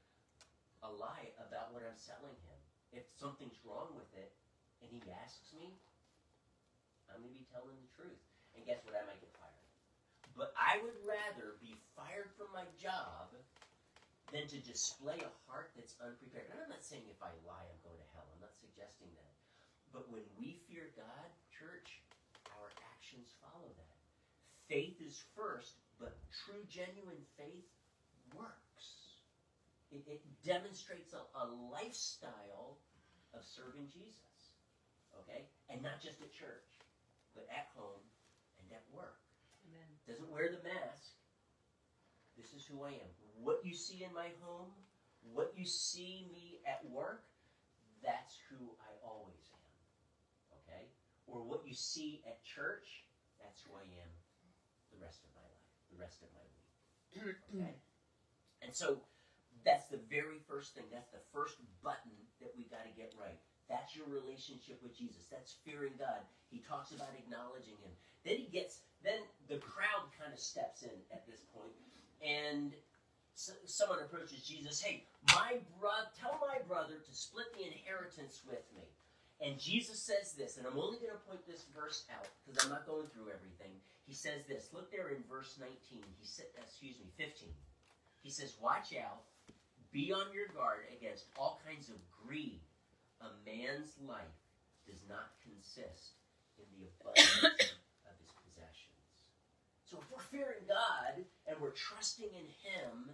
[0.82, 2.58] a lie about what I'm selling him.
[2.90, 4.34] If something's wrong with it,
[4.82, 5.78] and he asks me,
[7.06, 8.31] I'm going to be telling the truth.
[8.62, 8.94] And guess what?
[8.94, 9.66] I might get fired.
[10.38, 13.34] But I would rather be fired from my job
[14.30, 16.46] than to display a heart that's unprepared.
[16.46, 18.30] And I'm not saying if I lie, I'm going to hell.
[18.30, 19.34] I'm not suggesting that.
[19.90, 22.06] But when we fear God, church,
[22.54, 23.98] our actions follow that.
[24.70, 27.66] Faith is first, but true, genuine faith
[28.38, 29.18] works.
[29.90, 32.78] It, it demonstrates a, a lifestyle
[33.34, 34.54] of serving Jesus.
[35.18, 35.50] Okay?
[35.66, 36.70] And not just at church,
[37.34, 38.06] but at home
[38.72, 39.20] at work.
[39.68, 39.86] Amen.
[40.08, 41.16] Doesn't wear the mask.
[42.36, 43.12] This is who I am.
[43.36, 44.72] What you see in my home,
[45.32, 47.24] what you see me at work,
[48.02, 49.72] that's who I always am.
[50.58, 50.90] Okay?
[51.26, 53.06] Or what you see at church,
[53.38, 54.10] that's who I am
[54.90, 56.72] the rest of my life, the rest of my week.
[57.54, 57.76] Okay?
[58.62, 59.02] And so
[59.64, 60.84] that's the very first thing.
[60.90, 63.38] That's the first button that we got to get right.
[63.72, 65.24] That's your relationship with Jesus.
[65.32, 66.20] That's fearing God.
[66.52, 67.96] He talks about acknowledging Him.
[68.20, 71.72] Then he gets, then the crowd kind of steps in at this point,
[72.20, 72.76] and
[73.34, 74.80] so, someone approaches Jesus.
[74.80, 78.84] Hey, my brother, tell my brother to split the inheritance with me.
[79.40, 82.70] And Jesus says this, and I'm only going to point this verse out because I'm
[82.70, 83.74] not going through everything.
[84.06, 84.70] He says this.
[84.70, 85.74] Look there in verse 19.
[85.90, 87.48] He said, excuse me, 15.
[88.22, 89.26] He says, "Watch out,
[89.90, 92.60] be on your guard against all kinds of greed.
[93.22, 94.38] A man's life
[94.86, 96.18] does not consist
[96.58, 99.02] in the abundance of his possessions."
[99.86, 103.10] So if we're fearing God and we're trusting in Him,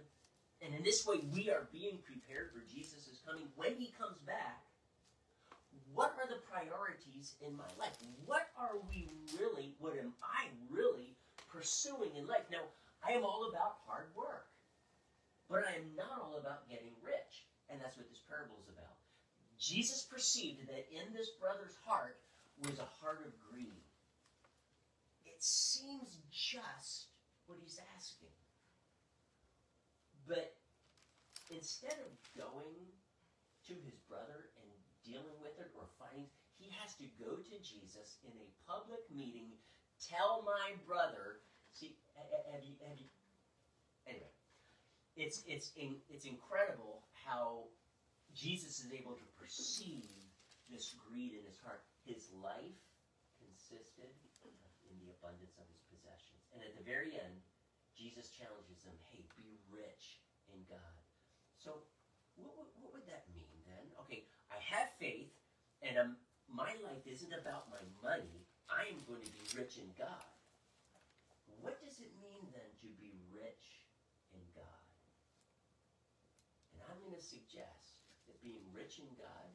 [0.61, 4.63] and in this way we are being prepared for Jesus' coming when He comes back.
[5.93, 7.97] What are the priorities in my life?
[8.25, 11.17] What are we really, what am I really
[11.49, 12.45] pursuing in life?
[12.51, 12.69] Now,
[13.05, 14.47] I am all about hard work,
[15.49, 17.49] but I am not all about getting rich.
[17.69, 18.88] And that's what this parable is about.
[19.59, 22.17] Jesus perceived that in this brother's heart
[22.63, 23.83] was a heart of greed.
[25.25, 27.07] It seems just
[27.45, 28.31] what he's asking.
[30.27, 30.55] But
[31.51, 32.87] instead of going
[33.67, 34.71] to his brother and
[35.03, 39.51] dealing with it or finding, he has to go to Jesus in a public meeting,
[39.99, 41.41] tell my brother.
[41.73, 43.07] See, ha- ha- have you, have you,
[44.07, 44.31] anyway,
[45.15, 47.63] it's it's in, it's incredible how
[48.39, 50.07] Jesus is able to perceive
[50.71, 51.83] this greed in his heart.
[52.07, 52.79] His life
[53.35, 54.07] consisted
[54.87, 57.43] in the abundance of his possessions, and at the very end,
[57.91, 60.95] Jesus challenges him, "Hey, be rich in God."
[61.59, 61.83] So,
[62.39, 63.91] what, would- what would that mean then?
[64.07, 65.35] Okay, I have faith,
[65.83, 66.17] and um,
[66.47, 68.47] my life isn't about my money.
[68.69, 70.31] I am going to be rich in God.
[71.59, 73.83] What does it mean then to be rich
[74.31, 74.85] in God?
[76.71, 77.88] And I'm going to suggest
[78.41, 79.49] being rich in God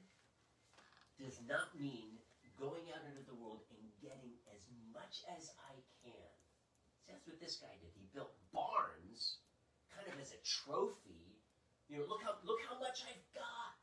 [1.21, 2.19] does not mean
[2.59, 4.63] going out into the world and getting as
[4.95, 6.31] much as I can.
[7.03, 7.91] See, that's what this guy did.
[7.99, 9.43] He built barns
[9.91, 11.35] kind of as a trophy.
[11.91, 13.83] You know, look how look how much I've got.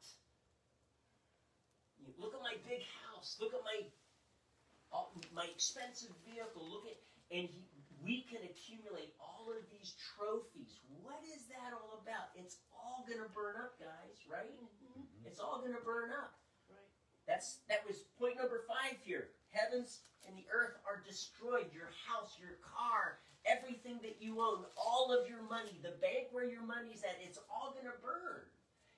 [2.02, 3.38] You look at my big house.
[3.38, 3.86] Look at my
[4.89, 6.64] all, my expensive vehicle.
[6.64, 6.97] Look at
[7.32, 7.64] and he,
[8.04, 10.82] we can accumulate all of these trophies.
[11.06, 12.34] What is that all about?
[12.36, 14.18] It's all going to burn up, guys.
[14.26, 14.52] Right?
[15.26, 16.36] It's all going to burn up.
[16.69, 16.91] Right.
[17.28, 19.30] That's that was point number five here.
[19.51, 21.69] Heavens and the earth are destroyed.
[21.74, 26.45] Your house, your car, everything that you own, all of your money, the bank where
[26.45, 28.45] your money's at, it's all gonna burn.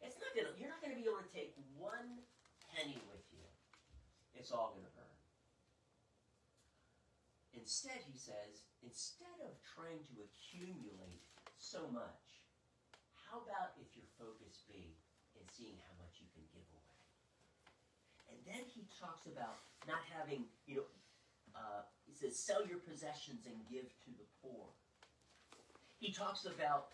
[0.03, 2.21] It's not gonna you're not gonna be able to take one
[2.75, 3.45] penny with you.
[4.35, 5.03] It's all gonna burn.
[7.53, 11.21] Instead, he says, instead of trying to accumulate
[11.55, 12.43] so much,
[13.13, 14.97] how about if your focus be
[15.37, 16.97] in seeing how much you can give away?
[18.32, 20.87] And then he talks about not having, you know,
[21.55, 24.65] uh, he says, sell your possessions and give to the poor.
[25.99, 26.91] He talks about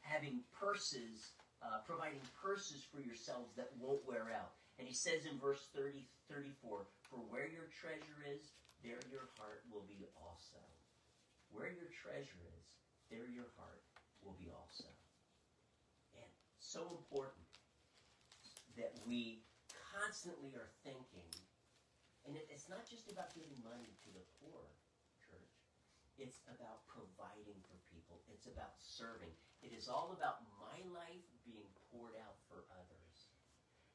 [0.00, 1.32] having purses,
[1.62, 4.52] uh, providing purses for yourselves that won't wear out.
[4.78, 9.62] And he says in verse 30, 34, for where your treasure is, there your heart
[9.68, 10.60] will be also.
[11.52, 12.66] Where your treasure is,
[13.12, 13.84] there your heart
[14.24, 14.88] will be also.
[16.16, 17.44] And so important
[18.76, 19.44] that we
[19.92, 21.30] constantly are thinking
[22.26, 24.62] And it, it's not just about giving money to the poor,
[25.24, 25.56] church.
[26.20, 28.20] It's about providing for people.
[28.28, 29.32] It's about serving.
[29.64, 33.16] It is all about my life being poured out for others.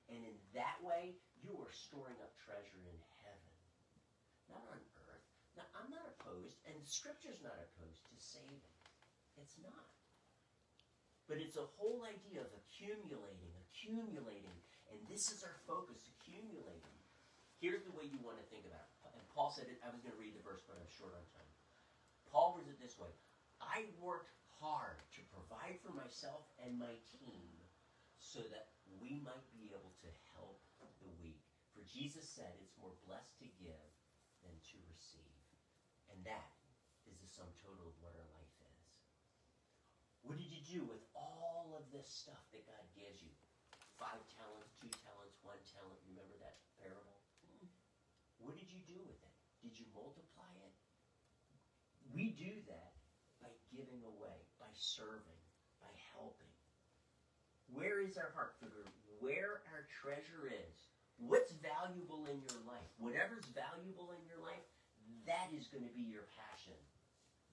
[0.10, 3.56] And in that way, you are storing up treasure in heaven,
[4.50, 5.26] not on earth.
[5.58, 8.78] Now, I'm not opposed, and Scripture's not opposed to saving.
[9.38, 9.90] It's not.
[11.30, 14.60] But it's a whole idea of accumulating, accumulating,
[14.92, 16.98] and this is our focus, accumulating.
[17.60, 19.16] Here's the way you want to think about it.
[19.16, 21.26] And Paul said it, I was going to read the verse, but I'm short on
[21.34, 21.52] time.
[22.30, 23.10] Paul words it this way
[23.64, 27.56] I worked hard to provide for myself and my team
[28.20, 30.60] so that we might be able to help
[31.06, 31.46] the weak.
[31.78, 33.92] For Jesus said it's more blessed to give
[34.42, 35.38] than to receive.
[36.10, 36.54] And that
[37.06, 38.86] is the sum total of what our life is.
[40.26, 43.30] What did you do with all of this stuff that God gives you?
[44.02, 46.02] Five talents, two talents, one talent.
[46.10, 47.22] Remember that parable?
[48.42, 49.36] What did you do with it?
[49.66, 50.78] Did you multiply it?
[52.14, 52.94] We do that
[53.42, 55.42] by giving away, by serving,
[55.82, 56.54] by helping.
[57.74, 58.70] Where is our heart the
[59.18, 60.78] where our treasure is?
[61.18, 62.86] What's valuable in your life?
[63.02, 64.62] Whatever's valuable in your life,
[65.26, 66.78] that is going to be your passion.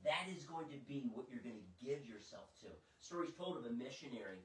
[0.05, 2.69] That is going to be what you're going to give yourself to.
[3.01, 4.45] Stories told of a missionary,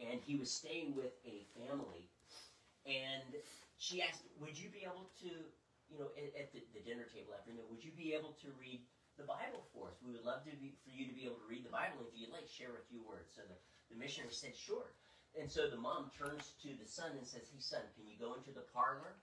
[0.00, 2.08] and he was staying with a family,
[2.88, 3.36] and
[3.76, 5.28] she asked, "Would you be able to,
[5.90, 8.48] you know, at, at the, the dinner table after dinner, would you be able to
[8.56, 8.80] read
[9.18, 9.98] the Bible for us?
[10.00, 12.06] We would love to be for you to be able to read the Bible.
[12.06, 13.58] If you'd like, share a few words." So the,
[13.90, 14.94] the missionary said, "Sure."
[15.34, 18.38] And so the mom turns to the son and says, "Hey, son, can you go
[18.38, 19.18] into the parlor?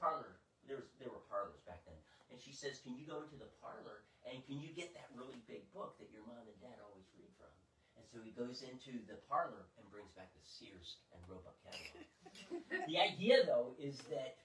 [0.00, 0.40] Parlor.
[0.64, 2.00] There was there were parlors back then."
[2.32, 5.38] And she says, "Can you go into the parlor and can you get that really
[5.46, 7.52] big book that your mom and dad always read from?"
[8.00, 12.04] And so he goes into the parlor and brings back the Sears and Roebuck catalog.
[12.90, 14.36] the idea, though, is that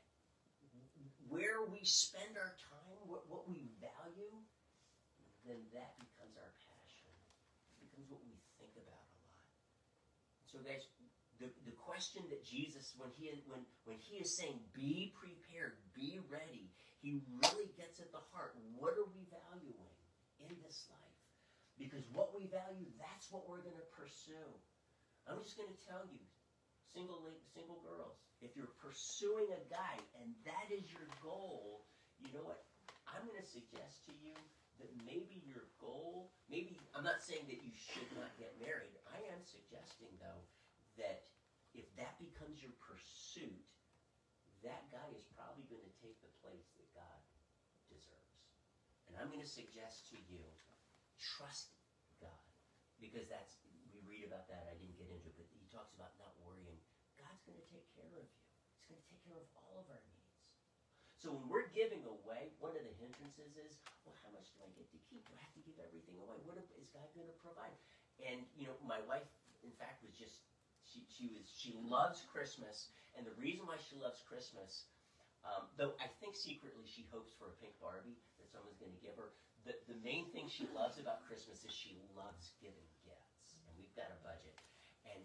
[1.32, 4.36] where we spend our time, what, what we value,
[5.48, 7.16] then that becomes our passion.
[7.80, 9.48] It becomes what we think about a lot.
[10.52, 10.84] So, guys,
[11.40, 16.22] the, the question that Jesus, when he when when he is saying, "Be prepared, be
[16.30, 16.70] ready,"
[17.02, 18.54] he really gets at the heart.
[18.78, 19.96] What are we valuing
[20.44, 21.18] in this life?
[21.80, 24.52] Because what we value, that's what we're going to pursue.
[25.26, 26.22] I'm just going to tell you,
[26.94, 31.86] single single girls, if you're pursuing a guy and that is your goal,
[32.18, 32.66] you know what?
[33.06, 34.34] I'm going to suggest to you
[34.82, 38.98] that maybe your goal, maybe I'm not saying that you should not get married.
[39.14, 40.42] I am suggesting though
[40.98, 41.30] that
[41.78, 43.70] if that becomes your pursuit,
[44.66, 47.22] that guy is probably going to take the place that God
[47.90, 48.42] deserves.
[49.10, 50.42] And I'm going to suggest to you,
[51.18, 51.78] trust
[52.22, 52.46] God.
[53.02, 53.58] Because that's,
[53.90, 56.78] we read about that, I didn't get into it, but he talks about not worrying.
[57.52, 58.40] Going to take care of you.
[58.80, 60.32] He's going to take care of all of our needs.
[61.20, 63.76] So when we're giving away, one of the hindrances is,
[64.08, 65.28] well, how much do I get to keep?
[65.28, 66.40] Do I have to give everything away?
[66.48, 67.76] What is God going to provide?
[68.24, 69.28] And you know, my wife,
[69.68, 70.48] in fact, was just
[70.88, 72.88] she she was she loves Christmas,
[73.20, 74.88] and the reason why she loves Christmas,
[75.44, 79.04] um, though I think secretly she hopes for a pink Barbie that someone's going to
[79.04, 79.36] give her.
[79.68, 83.94] The the main thing she loves about Christmas is she loves giving gifts, and we've
[83.94, 84.56] got a budget,
[85.06, 85.22] and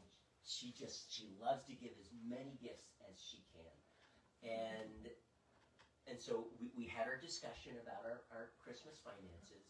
[0.47, 3.76] she just she loves to give as many gifts as she can,
[4.47, 5.11] and
[6.07, 9.66] and so we, we had our discussion about our, our Christmas finances,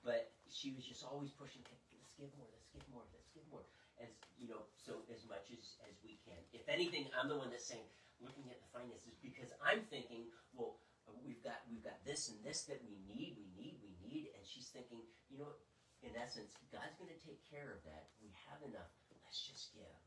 [0.00, 3.68] but she was just always pushing, let's give more, let's give more, let's give more.
[4.00, 4.08] As
[4.40, 6.40] you know, so as much as, as we can.
[6.56, 7.84] If anything, I'm the one that's saying,
[8.22, 10.80] looking at the finances, because I'm thinking, well,
[11.20, 14.42] we've got we've got this and this that we need, we need, we need, and
[14.46, 15.52] she's thinking, you know,
[16.00, 18.14] in essence, God's going to take care of that.
[18.22, 18.94] We have enough.
[19.28, 20.00] Let's just give,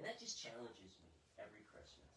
[0.00, 2.08] and that just challenges me every Christmas.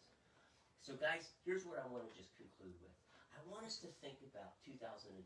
[0.80, 2.96] So, guys, here's what I want to just conclude with.
[3.36, 5.20] I want us to think about 2024.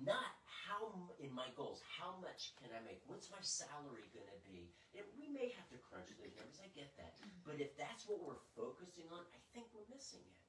[0.00, 0.88] Not how,
[1.20, 3.04] in my goals, how much can I make?
[3.12, 4.72] What's my salary going to be?
[4.96, 7.20] And we may have to crunch those numbers, I get that.
[7.44, 10.40] But if that's what we're focusing on, I think we're missing it.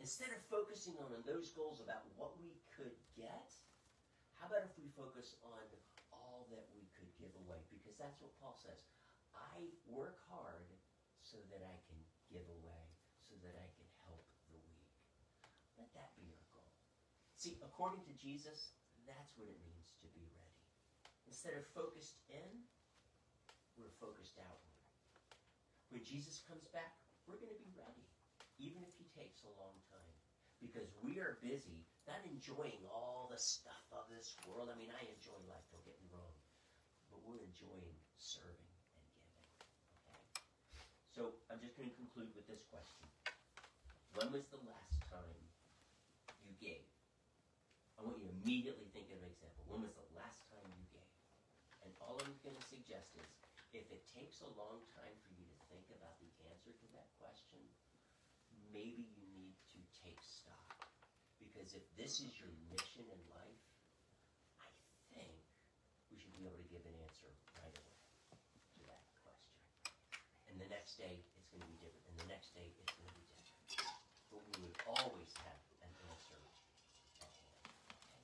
[0.00, 3.52] Instead of focusing on those goals about what we could get,
[4.40, 5.68] how about if we focus on
[6.16, 6.88] all that we
[7.20, 7.60] give away?
[7.68, 8.80] Because that's what Paul says.
[9.36, 10.72] I work hard
[11.20, 12.00] so that I can
[12.32, 12.84] give away,
[13.22, 14.90] so that I can help the weak.
[15.78, 16.72] Let that be our goal.
[17.36, 20.64] See, according to Jesus, that's what it means to be ready.
[21.28, 22.64] Instead of focused in,
[23.78, 24.80] we're focused outward.
[25.92, 28.06] When Jesus comes back, we're going to be ready,
[28.58, 30.16] even if he takes a long time.
[30.60, 34.68] Because we are busy, not enjoying all the stuff of this world.
[34.68, 36.36] I mean, I enjoy life, don't get me wrong.
[37.10, 39.42] But we're enjoying serving and giving.
[40.00, 40.22] Okay?
[41.10, 43.04] So I'm just going to conclude with this question.
[44.16, 45.38] When was the last time
[46.42, 46.86] you gave?
[47.98, 49.62] I want you to immediately think of an example.
[49.68, 51.12] When was the last time you gave?
[51.84, 53.28] And all I'm going to suggest is
[53.76, 57.12] if it takes a long time for you to think about the answer to that
[57.20, 57.60] question,
[58.74, 60.90] maybe you need to take stock.
[61.38, 63.59] Because if this is your mission in life,
[66.40, 67.28] be able to give an answer
[67.60, 68.00] right away
[68.72, 69.60] to that question.
[70.48, 72.00] And the next day, it's going to be different.
[72.08, 73.60] And the next day, it's going to be different.
[74.32, 76.40] But we would always have an answer
[77.20, 77.64] at hand.
[77.92, 78.20] Okay?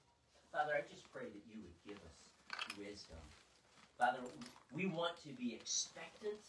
[0.49, 2.19] Father, I just pray that you would give us
[2.81, 3.21] wisdom.
[4.01, 4.25] Father,
[4.73, 6.41] we want to be expectant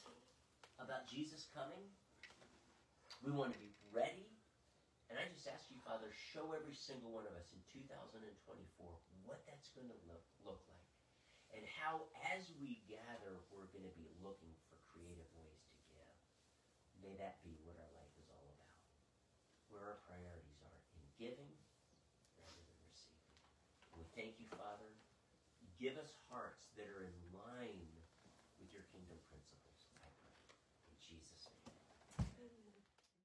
[0.79, 1.83] about Jesus coming.
[3.19, 4.23] We want to be ready.
[5.11, 7.59] And I just ask you, Father, show every single one of us in
[7.91, 8.23] 2024
[9.27, 10.76] what that's going to look, look like.
[11.57, 12.05] And how,
[12.37, 16.13] as we gather, we're going to be looking for creative ways to give.
[17.01, 18.77] May that be what our life is all about.
[19.73, 21.49] Where our priorities are in giving
[22.37, 23.41] rather than receiving.
[23.97, 24.85] We thank you, Father.
[25.81, 26.13] Give us